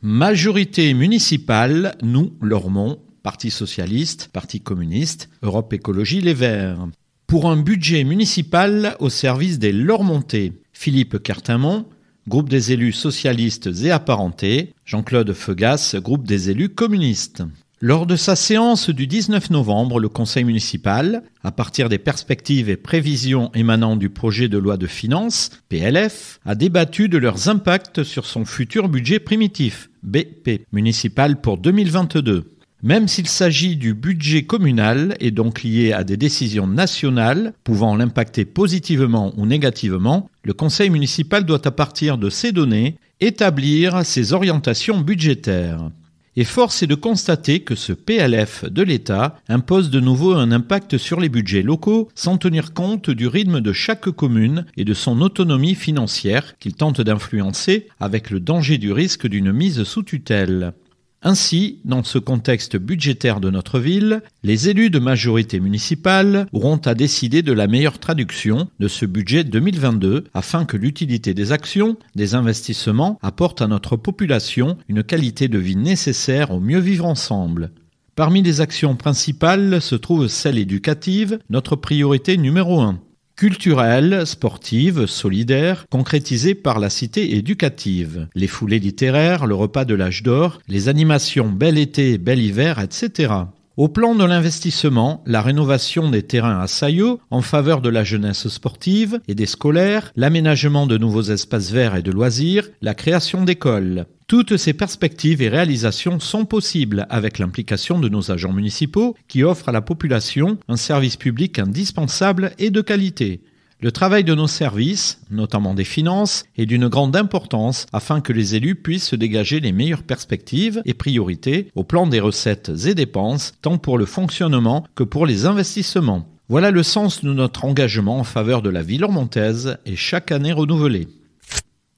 Majorité 0.00 0.94
municipale, 0.94 1.96
nous, 2.04 2.34
Lormont, 2.40 3.00
Parti 3.24 3.50
socialiste, 3.50 4.28
Parti 4.32 4.60
communiste, 4.60 5.28
Europe 5.42 5.72
Écologie 5.72 6.20
Les 6.20 6.34
Verts. 6.34 6.86
Pour 7.26 7.50
un 7.50 7.56
budget 7.56 8.04
municipal 8.04 8.94
au 9.00 9.08
service 9.08 9.58
des 9.58 9.72
Lormontais, 9.72 10.52
Philippe 10.72 11.20
Cartamont, 11.20 11.84
groupe 12.28 12.48
des 12.48 12.70
élus 12.70 12.92
socialistes 12.92 13.70
et 13.82 13.90
apparentés, 13.90 14.72
Jean-Claude 14.84 15.32
Feugas, 15.32 15.96
groupe 16.00 16.28
des 16.28 16.50
élus 16.50 16.68
communistes. 16.68 17.42
Lors 17.82 18.06
de 18.06 18.16
sa 18.16 18.36
séance 18.36 18.88
du 18.88 19.06
19 19.06 19.50
novembre, 19.50 20.00
le 20.00 20.08
Conseil 20.08 20.44
municipal, 20.44 21.22
à 21.44 21.52
partir 21.52 21.90
des 21.90 21.98
perspectives 21.98 22.70
et 22.70 22.76
prévisions 22.78 23.50
émanant 23.52 23.96
du 23.96 24.08
projet 24.08 24.48
de 24.48 24.56
loi 24.56 24.78
de 24.78 24.86
finances, 24.86 25.50
PLF, 25.68 26.40
a 26.46 26.54
débattu 26.54 27.10
de 27.10 27.18
leurs 27.18 27.50
impacts 27.50 28.02
sur 28.02 28.24
son 28.24 28.46
futur 28.46 28.88
budget 28.88 29.18
primitif, 29.18 29.90
BP, 30.02 30.62
municipal 30.72 31.38
pour 31.38 31.58
2022. 31.58 32.50
Même 32.82 33.08
s'il 33.08 33.28
s'agit 33.28 33.76
du 33.76 33.92
budget 33.92 34.44
communal 34.44 35.14
et 35.20 35.30
donc 35.30 35.62
lié 35.62 35.92
à 35.92 36.02
des 36.02 36.16
décisions 36.16 36.66
nationales 36.66 37.52
pouvant 37.62 37.94
l'impacter 37.94 38.46
positivement 38.46 39.34
ou 39.36 39.44
négativement, 39.44 40.30
le 40.44 40.54
Conseil 40.54 40.88
municipal 40.88 41.44
doit 41.44 41.66
à 41.66 41.72
partir 41.72 42.16
de 42.16 42.30
ces 42.30 42.52
données 42.52 42.96
établir 43.20 44.02
ses 44.06 44.32
orientations 44.32 44.98
budgétaires 44.98 45.90
et 46.36 46.44
force 46.44 46.82
est 46.82 46.86
de 46.86 46.94
constater 46.94 47.60
que 47.60 47.74
ce 47.74 47.92
PLF 47.92 48.64
de 48.64 48.82
l'État 48.82 49.40
impose 49.48 49.90
de 49.90 50.00
nouveau 50.00 50.34
un 50.34 50.52
impact 50.52 50.98
sur 50.98 51.18
les 51.20 51.28
budgets 51.28 51.62
locaux 51.62 52.08
sans 52.14 52.36
tenir 52.36 52.74
compte 52.74 53.10
du 53.10 53.26
rythme 53.26 53.60
de 53.60 53.72
chaque 53.72 54.10
commune 54.10 54.66
et 54.76 54.84
de 54.84 54.94
son 54.94 55.20
autonomie 55.20 55.74
financière 55.74 56.58
qu'il 56.58 56.74
tente 56.74 57.00
d'influencer 57.00 57.88
avec 58.00 58.30
le 58.30 58.40
danger 58.40 58.78
du 58.78 58.92
risque 58.92 59.26
d'une 59.26 59.52
mise 59.52 59.82
sous 59.84 60.02
tutelle. 60.02 60.74
Ainsi, 61.22 61.80
dans 61.84 62.04
ce 62.04 62.18
contexte 62.18 62.76
budgétaire 62.76 63.40
de 63.40 63.50
notre 63.50 63.78
ville, 63.78 64.22
les 64.42 64.68
élus 64.68 64.90
de 64.90 64.98
majorité 64.98 65.60
municipale 65.60 66.46
auront 66.52 66.76
à 66.76 66.94
décider 66.94 67.42
de 67.42 67.52
la 67.52 67.66
meilleure 67.66 67.98
traduction 67.98 68.68
de 68.78 68.86
ce 68.86 69.06
budget 69.06 69.42
2022 69.42 70.24
afin 70.34 70.64
que 70.64 70.76
l'utilité 70.76 71.34
des 71.34 71.52
actions, 71.52 71.96
des 72.14 72.34
investissements 72.34 73.18
apporte 73.22 73.62
à 73.62 73.66
notre 73.66 73.96
population 73.96 74.76
une 74.88 75.02
qualité 75.02 75.48
de 75.48 75.58
vie 75.58 75.76
nécessaire 75.76 76.50
au 76.50 76.60
mieux 76.60 76.80
vivre 76.80 77.06
ensemble. 77.06 77.70
Parmi 78.14 78.42
les 78.42 78.60
actions 78.60 78.94
principales 78.94 79.82
se 79.82 79.94
trouve 79.94 80.28
celle 80.28 80.58
éducative, 80.58 81.38
notre 81.50 81.76
priorité 81.76 82.36
numéro 82.36 82.80
1 82.80 83.00
culturelle, 83.36 84.26
sportive, 84.26 85.06
solidaire, 85.06 85.86
concrétisée 85.90 86.54
par 86.54 86.80
la 86.80 86.88
cité 86.90 87.36
éducative, 87.36 88.28
les 88.34 88.46
foulées 88.46 88.78
littéraires, 88.78 89.46
le 89.46 89.54
repas 89.54 89.84
de 89.84 89.94
l'âge 89.94 90.22
d'or, 90.22 90.60
les 90.68 90.88
animations 90.88 91.48
bel 91.48 91.76
été, 91.76 92.16
bel 92.16 92.40
hiver, 92.40 92.80
etc. 92.80 93.34
Au 93.76 93.88
plan 93.88 94.14
de 94.14 94.24
l'investissement, 94.24 95.22
la 95.26 95.42
rénovation 95.42 96.08
des 96.08 96.22
terrains 96.22 96.60
à 96.60 96.66
Saillot 96.66 97.20
en 97.30 97.42
faveur 97.42 97.82
de 97.82 97.90
la 97.90 98.04
jeunesse 98.04 98.48
sportive 98.48 99.20
et 99.28 99.34
des 99.34 99.44
scolaires, 99.44 100.12
l'aménagement 100.16 100.86
de 100.86 100.96
nouveaux 100.96 101.24
espaces 101.24 101.72
verts 101.72 101.94
et 101.94 102.00
de 102.00 102.10
loisirs, 102.10 102.70
la 102.80 102.94
création 102.94 103.44
d'écoles. 103.44 104.06
Toutes 104.28 104.56
ces 104.56 104.72
perspectives 104.72 105.42
et 105.42 105.50
réalisations 105.50 106.20
sont 106.20 106.46
possibles 106.46 107.06
avec 107.10 107.38
l'implication 107.38 107.98
de 107.98 108.08
nos 108.08 108.30
agents 108.30 108.54
municipaux 108.54 109.14
qui 109.28 109.44
offrent 109.44 109.68
à 109.68 109.72
la 109.72 109.82
population 109.82 110.56
un 110.68 110.76
service 110.76 111.18
public 111.18 111.58
indispensable 111.58 112.52
et 112.58 112.70
de 112.70 112.80
qualité. 112.80 113.42
Le 113.78 113.92
travail 113.92 114.24
de 114.24 114.34
nos 114.34 114.46
services, 114.46 115.20
notamment 115.30 115.74
des 115.74 115.84
finances, 115.84 116.44
est 116.56 116.64
d'une 116.64 116.88
grande 116.88 117.14
importance 117.14 117.84
afin 117.92 118.22
que 118.22 118.32
les 118.32 118.54
élus 118.54 118.74
puissent 118.74 119.12
dégager 119.12 119.60
les 119.60 119.72
meilleures 119.72 120.02
perspectives 120.02 120.80
et 120.86 120.94
priorités 120.94 121.70
au 121.74 121.84
plan 121.84 122.06
des 122.06 122.20
recettes 122.20 122.72
et 122.86 122.94
dépenses, 122.94 123.52
tant 123.60 123.76
pour 123.76 123.98
le 123.98 124.06
fonctionnement 124.06 124.86
que 124.94 125.04
pour 125.04 125.26
les 125.26 125.44
investissements. 125.44 126.26
Voilà 126.48 126.70
le 126.70 126.82
sens 126.82 127.22
de 127.22 127.32
notre 127.34 127.66
engagement 127.66 128.18
en 128.18 128.24
faveur 128.24 128.62
de 128.62 128.70
la 128.70 128.82
ville 128.82 129.04
ormontaise 129.04 129.76
et 129.84 129.96
chaque 129.96 130.32
année 130.32 130.52
renouvelé. 130.52 131.08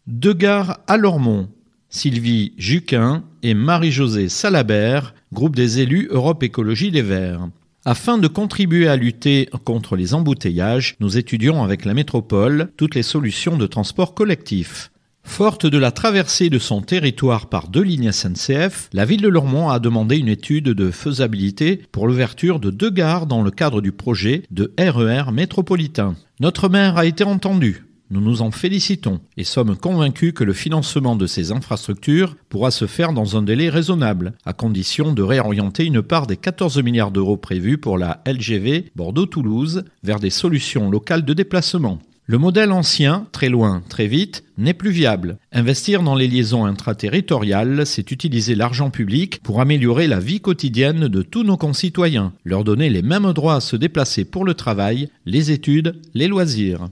Deux 0.09 0.35
gares 0.35 0.81
à 0.89 0.97
Lormont, 0.97 1.49
Sylvie 1.91 2.55
Juquin 2.59 3.23
et 3.45 3.55
Marie-Josée 3.55 4.29
Salabert, 4.29 5.15
groupe 5.33 5.55
des 5.55 5.79
élus 5.79 6.09
Europe 6.11 6.43
Écologie 6.43 6.91
Les 6.91 7.03
Verts. 7.03 7.49
Afin 7.91 8.19
de 8.19 8.29
contribuer 8.29 8.87
à 8.87 8.97
lutter 8.97 9.49
contre 9.65 9.97
les 9.97 10.13
embouteillages, 10.13 10.97
nous 11.01 11.17
étudions 11.17 11.65
avec 11.65 11.87
la 11.87 11.95
métropole 11.95 12.71
toutes 12.77 12.95
les 12.95 13.03
solutions 13.03 13.57
de 13.57 13.67
transport 13.67 14.13
collectif. 14.13 14.91
Forte 15.23 15.65
de 15.65 15.79
la 15.79 15.91
traversée 15.91 16.51
de 16.51 16.59
son 16.59 16.83
territoire 16.83 17.47
par 17.47 17.69
deux 17.69 17.81
lignes 17.81 18.13
SNCF, 18.13 18.91
la 18.93 19.07
ville 19.07 19.23
de 19.23 19.29
Lormont 19.29 19.71
a 19.71 19.79
demandé 19.79 20.19
une 20.19 20.29
étude 20.29 20.67
de 20.67 20.91
faisabilité 20.91 21.81
pour 21.91 22.07
l'ouverture 22.07 22.61
de 22.61 22.71
deux 22.71 22.91
gares 22.91 23.25
dans 23.25 23.41
le 23.41 23.51
cadre 23.51 23.81
du 23.81 23.93
projet 23.93 24.43
de 24.51 24.71
RER 24.79 25.31
e 25.31 25.33
métropolitain. 25.33 26.15
Notre 26.41 26.69
maire 26.69 26.99
a 26.99 27.07
été 27.07 27.25
entendu. 27.25 27.88
Nous 28.11 28.23
nous 28.23 28.41
en 28.41 28.51
félicitons 28.51 29.21
et 29.37 29.45
sommes 29.45 29.77
convaincus 29.77 30.33
que 30.33 30.45
le 30.45 30.55
financement 30.55 31.15
de 31.15 31.27
ces 31.27 31.53
infrastructures 31.53 32.37
pourra 32.49 32.71
se 32.71 32.87
faire 32.87 33.13
dans 33.13 33.37
un 33.37 33.43
délai 33.43 33.69
raisonnable, 33.69 34.33
à 34.47 34.55
condition 34.55 35.13
de 35.13 35.23
réorienter 35.23 35.85
une 35.85 36.01
part 36.01 36.27
des 36.27 36.39
14 36.39 36.83
milliards 36.83 37.11
d'euros 37.11 37.37
prévus 37.37 37.77
pour 37.77 37.99
la 37.99 38.23
LGV 38.27 38.93
Bordeaux-Toulouse 38.97 39.85
vers 40.03 40.21
des 40.21 40.31
solutions 40.31 40.91
locales 40.91 41.27
de 41.27 41.35
déplacement. 41.35 41.99
Le 42.31 42.37
modèle 42.37 42.73
ancien, 42.73 43.27
très 43.33 43.49
loin, 43.49 43.83
très 43.89 44.07
vite, 44.07 44.45
n'est 44.59 44.75
plus 44.75 44.91
viable. 44.91 45.39
Investir 45.51 46.03
dans 46.03 46.15
les 46.15 46.29
liaisons 46.29 46.67
intraterritoriales, 46.67 47.87
c'est 47.87 48.11
utiliser 48.11 48.55
l'argent 48.55 48.91
public 48.91 49.43
pour 49.43 49.63
améliorer 49.63 50.07
la 50.07 50.21
vie 50.21 50.41
quotidienne 50.41 51.09
de 51.09 51.23
tous 51.23 51.43
nos 51.43 51.57
concitoyens, 51.57 52.35
leur 52.45 52.65
donner 52.65 52.91
les 52.91 53.01
mêmes 53.01 53.33
droits 53.33 53.57
à 53.57 53.61
se 53.61 53.77
déplacer 53.77 54.27
pour 54.27 54.45
le 54.45 54.53
travail, 54.53 55.09
les 55.25 55.53
études, 55.53 56.01
les 56.13 56.29
loisirs. 56.29 56.89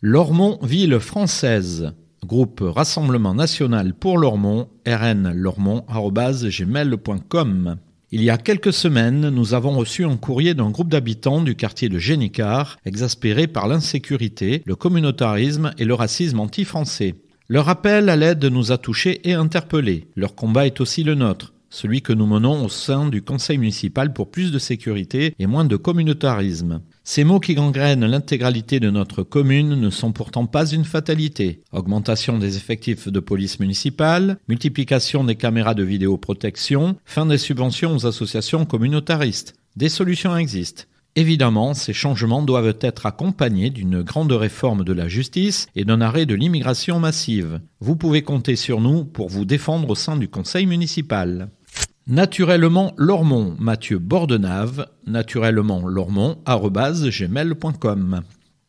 Lormont 0.00 0.60
Ville 0.62 1.00
Française, 1.00 1.92
groupe 2.24 2.62
Rassemblement 2.62 3.34
National 3.34 3.94
pour 3.94 4.16
Lormont, 4.16 4.68
rnlormont.gmail.com. 4.86 7.76
Il 8.12 8.22
y 8.22 8.30
a 8.30 8.38
quelques 8.38 8.72
semaines, 8.72 9.28
nous 9.28 9.54
avons 9.54 9.76
reçu 9.76 10.04
un 10.04 10.16
courrier 10.16 10.54
d'un 10.54 10.70
groupe 10.70 10.88
d'habitants 10.88 11.40
du 11.40 11.56
quartier 11.56 11.88
de 11.88 11.98
Génicard, 11.98 12.78
exaspérés 12.84 13.48
par 13.48 13.66
l'insécurité, 13.66 14.62
le 14.66 14.76
communautarisme 14.76 15.72
et 15.78 15.84
le 15.84 15.94
racisme 15.94 16.38
anti-français. 16.38 17.16
Leur 17.48 17.68
appel 17.68 18.08
à 18.08 18.14
l'aide 18.14 18.44
nous 18.44 18.70
a 18.70 18.78
touchés 18.78 19.28
et 19.28 19.34
interpellés. 19.34 20.06
Leur 20.14 20.36
combat 20.36 20.66
est 20.66 20.80
aussi 20.80 21.02
le 21.02 21.16
nôtre 21.16 21.54
celui 21.70 22.02
que 22.02 22.12
nous 22.12 22.26
menons 22.26 22.64
au 22.64 22.68
sein 22.68 23.08
du 23.08 23.22
conseil 23.22 23.58
municipal 23.58 24.12
pour 24.12 24.30
plus 24.30 24.52
de 24.52 24.58
sécurité 24.58 25.34
et 25.38 25.46
moins 25.46 25.64
de 25.64 25.76
communautarisme. 25.76 26.80
Ces 27.10 27.24
mots 27.24 27.40
qui 27.40 27.54
gangrènent 27.54 28.04
l'intégralité 28.04 28.80
de 28.80 28.90
notre 28.90 29.22
commune 29.22 29.80
ne 29.80 29.88
sont 29.88 30.12
pourtant 30.12 30.44
pas 30.44 30.66
une 30.66 30.84
fatalité. 30.84 31.62
Augmentation 31.72 32.36
des 32.36 32.58
effectifs 32.58 33.08
de 33.08 33.18
police 33.18 33.60
municipale, 33.60 34.36
multiplication 34.46 35.24
des 35.24 35.34
caméras 35.34 35.72
de 35.72 35.82
vidéoprotection, 35.82 36.96
fin 37.06 37.24
des 37.24 37.38
subventions 37.38 37.94
aux 37.94 38.04
associations 38.04 38.66
communautaristes. 38.66 39.54
Des 39.74 39.88
solutions 39.88 40.36
existent. 40.36 40.82
Évidemment, 41.16 41.72
ces 41.72 41.94
changements 41.94 42.42
doivent 42.42 42.76
être 42.82 43.06
accompagnés 43.06 43.70
d'une 43.70 44.02
grande 44.02 44.32
réforme 44.32 44.84
de 44.84 44.92
la 44.92 45.08
justice 45.08 45.66
et 45.74 45.86
d'un 45.86 46.02
arrêt 46.02 46.26
de 46.26 46.34
l'immigration 46.34 47.00
massive. 47.00 47.62
Vous 47.80 47.96
pouvez 47.96 48.20
compter 48.20 48.54
sur 48.54 48.82
nous 48.82 49.06
pour 49.06 49.30
vous 49.30 49.46
défendre 49.46 49.88
au 49.88 49.94
sein 49.94 50.18
du 50.18 50.28
conseil 50.28 50.66
municipal. 50.66 51.48
Naturellement 52.08 52.94
Lormont, 52.96 53.54
Mathieu 53.58 53.98
Bordenave, 53.98 54.86
naturellement 55.06 55.86
Lormont, 55.86 56.38
gmail.com. 56.46 58.22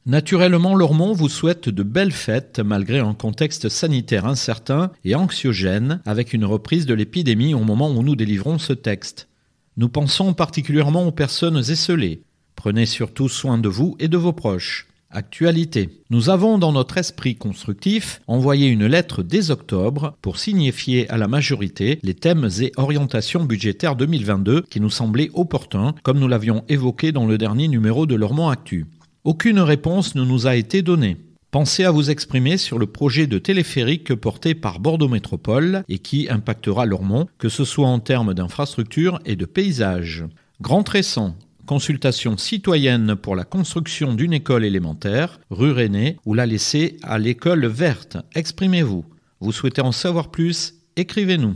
Naturellement 0.06 0.76
Lormont 0.76 1.14
vous 1.14 1.30
souhaite 1.30 1.70
de 1.70 1.84
belles 1.84 2.12
fêtes 2.12 2.60
malgré 2.60 3.00
un 3.00 3.14
contexte 3.14 3.70
sanitaire 3.70 4.26
incertain 4.26 4.92
et 5.06 5.16
anxiogène 5.16 6.02
avec 6.06 6.34
une 6.34 6.44
reprise 6.44 6.86
de 6.86 6.94
l'épidémie 6.94 7.54
au 7.54 7.64
moment 7.64 7.90
où 7.90 8.04
nous 8.04 8.18
délivrons 8.18 8.58
ce 8.58 8.74
texte. 8.74 9.30
Nous 9.78 9.88
pensons 9.88 10.34
particulièrement 10.34 11.08
aux 11.08 11.14
personnes 11.14 11.60
esselées. 11.60 12.24
Prenez 12.58 12.86
surtout 12.86 13.30
soin 13.30 13.58
de 13.58 13.70
vous 13.70 13.96
et 14.00 14.10
de 14.10 14.18
vos 14.18 14.34
proches. 14.34 14.89
Actualité. 15.12 15.90
Nous 16.12 16.30
avons 16.30 16.60
dans 16.60 16.72
notre 16.72 17.00
esprit 17.00 17.36
constructif 17.36 18.22
envoyé 18.28 18.68
une 18.68 18.86
lettre 18.86 19.24
dès 19.24 19.50
octobre 19.50 20.16
pour 20.22 20.38
signifier 20.38 21.10
à 21.10 21.18
la 21.18 21.28
majorité 21.28 21.98
les 22.04 22.14
thèmes 22.14 22.48
et 22.60 22.72
orientations 22.78 23.44
budgétaires 23.44 23.96
2022 23.96 24.62
qui 24.70 24.80
nous 24.80 24.92
semblaient 24.92 25.32
opportuns, 25.34 25.96
comme 26.04 26.20
nous 26.20 26.28
l'avions 26.28 26.64
évoqué 26.70 27.12
dans 27.12 27.26
le 27.26 27.40
dernier 27.40 27.68
numéro 27.68 28.06
de 28.06 28.14
Lormont 28.14 28.50
Actu. 28.50 28.86
Aucune 29.24 29.60
réponse 29.60 30.14
ne 30.14 30.24
nous 30.24 30.46
a 30.46 30.56
été 30.56 30.84
donnée. 30.84 31.18
Pensez 31.50 31.86
à 31.86 31.92
vous 31.92 32.12
exprimer 32.12 32.58
sur 32.58 32.78
le 32.78 32.86
projet 32.86 33.26
de 33.26 33.40
téléphérique 33.40 34.14
porté 34.14 34.54
par 34.54 34.80
Bordeaux 34.80 35.10
Métropole 35.10 35.84
et 35.90 35.98
qui 35.98 36.30
impactera 36.30 36.86
Lormont, 36.86 37.26
que 37.40 37.50
ce 37.50 37.66
soit 37.66 37.88
en 37.88 37.98
termes 37.98 38.36
d'infrastructures 38.36 39.20
et 39.26 39.36
de 39.36 39.46
paysages. 39.46 40.26
Grand 40.62 40.84
Tresson, 40.84 41.34
Consultation 41.70 42.36
citoyenne 42.36 43.16
pour 43.16 43.36
la 43.36 43.44
construction 43.44 44.16
d'une 44.16 44.34
école 44.34 44.66
élémentaire, 44.66 45.40
rue 45.52 45.72
René, 45.72 46.18
ou 46.26 46.34
la 46.34 46.48
laisser 46.48 46.98
à 47.04 47.20
l'école 47.20 47.68
verte. 47.68 48.18
Exprimez-vous. 48.34 49.06
Vous 49.40 49.52
souhaitez 49.52 49.82
en 49.82 49.92
savoir 49.92 50.32
plus? 50.32 50.74
Écrivez-nous. 50.96 51.54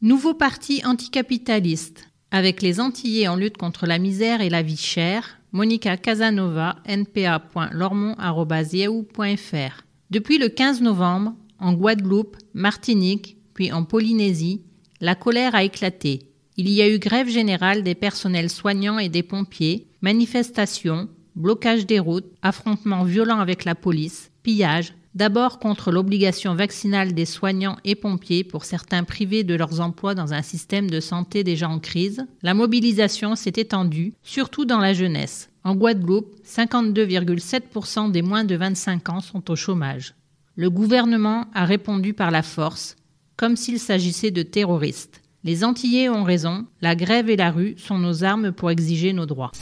Nouveau 0.00 0.34
parti 0.34 0.82
anticapitaliste. 0.84 2.08
Avec 2.30 2.62
les 2.62 2.78
Antillais 2.78 3.26
en 3.26 3.34
lutte 3.34 3.56
contre 3.56 3.84
la 3.84 3.98
misère 3.98 4.42
et 4.42 4.48
la 4.48 4.62
vie 4.62 4.76
chère, 4.76 5.40
Monica 5.50 5.96
Casanova, 5.96 6.76
npa.lormont.fr. 6.86 9.82
Depuis 10.10 10.38
le 10.38 10.48
15 10.48 10.82
novembre, 10.82 11.34
en 11.58 11.72
Guadeloupe, 11.72 12.36
Martinique, 12.54 13.38
puis 13.54 13.72
en 13.72 13.82
Polynésie, 13.82 14.62
la 15.00 15.16
colère 15.16 15.56
a 15.56 15.64
éclaté. 15.64 16.29
Il 16.62 16.68
y 16.68 16.82
a 16.82 16.88
eu 16.90 16.98
grève 16.98 17.30
générale 17.30 17.82
des 17.82 17.94
personnels 17.94 18.50
soignants 18.50 18.98
et 18.98 19.08
des 19.08 19.22
pompiers, 19.22 19.86
manifestations, 20.02 21.08
blocage 21.34 21.86
des 21.86 21.98
routes, 21.98 22.30
affrontements 22.42 23.04
violents 23.04 23.40
avec 23.40 23.64
la 23.64 23.74
police, 23.74 24.30
pillages, 24.42 24.92
d'abord 25.14 25.58
contre 25.58 25.90
l'obligation 25.90 26.54
vaccinale 26.54 27.14
des 27.14 27.24
soignants 27.24 27.78
et 27.84 27.94
pompiers 27.94 28.44
pour 28.44 28.66
certains 28.66 29.04
privés 29.04 29.42
de 29.42 29.54
leurs 29.54 29.80
emplois 29.80 30.14
dans 30.14 30.34
un 30.34 30.42
système 30.42 30.90
de 30.90 31.00
santé 31.00 31.44
déjà 31.44 31.66
en 31.66 31.78
crise, 31.78 32.26
la 32.42 32.52
mobilisation 32.52 33.36
s'est 33.36 33.54
étendue, 33.56 34.12
surtout 34.22 34.66
dans 34.66 34.80
la 34.80 34.92
jeunesse. 34.92 35.48
En 35.64 35.74
Guadeloupe, 35.74 36.36
52,7% 36.44 38.10
des 38.10 38.20
moins 38.20 38.44
de 38.44 38.56
25 38.56 39.08
ans 39.08 39.20
sont 39.20 39.50
au 39.50 39.56
chômage. 39.56 40.12
Le 40.56 40.68
gouvernement 40.68 41.46
a 41.54 41.64
répondu 41.64 42.12
par 42.12 42.30
la 42.30 42.42
force, 42.42 42.96
comme 43.38 43.56
s'il 43.56 43.78
s'agissait 43.78 44.30
de 44.30 44.42
terroristes. 44.42 45.22
Les 45.42 45.64
Antillais 45.64 46.10
ont 46.10 46.22
raison, 46.22 46.66
la 46.82 46.94
grève 46.94 47.30
et 47.30 47.36
la 47.36 47.50
rue 47.50 47.74
sont 47.78 47.98
nos 47.98 48.24
armes 48.24 48.52
pour 48.52 48.70
exiger 48.70 49.14
nos 49.14 49.24
droits. 49.24 49.52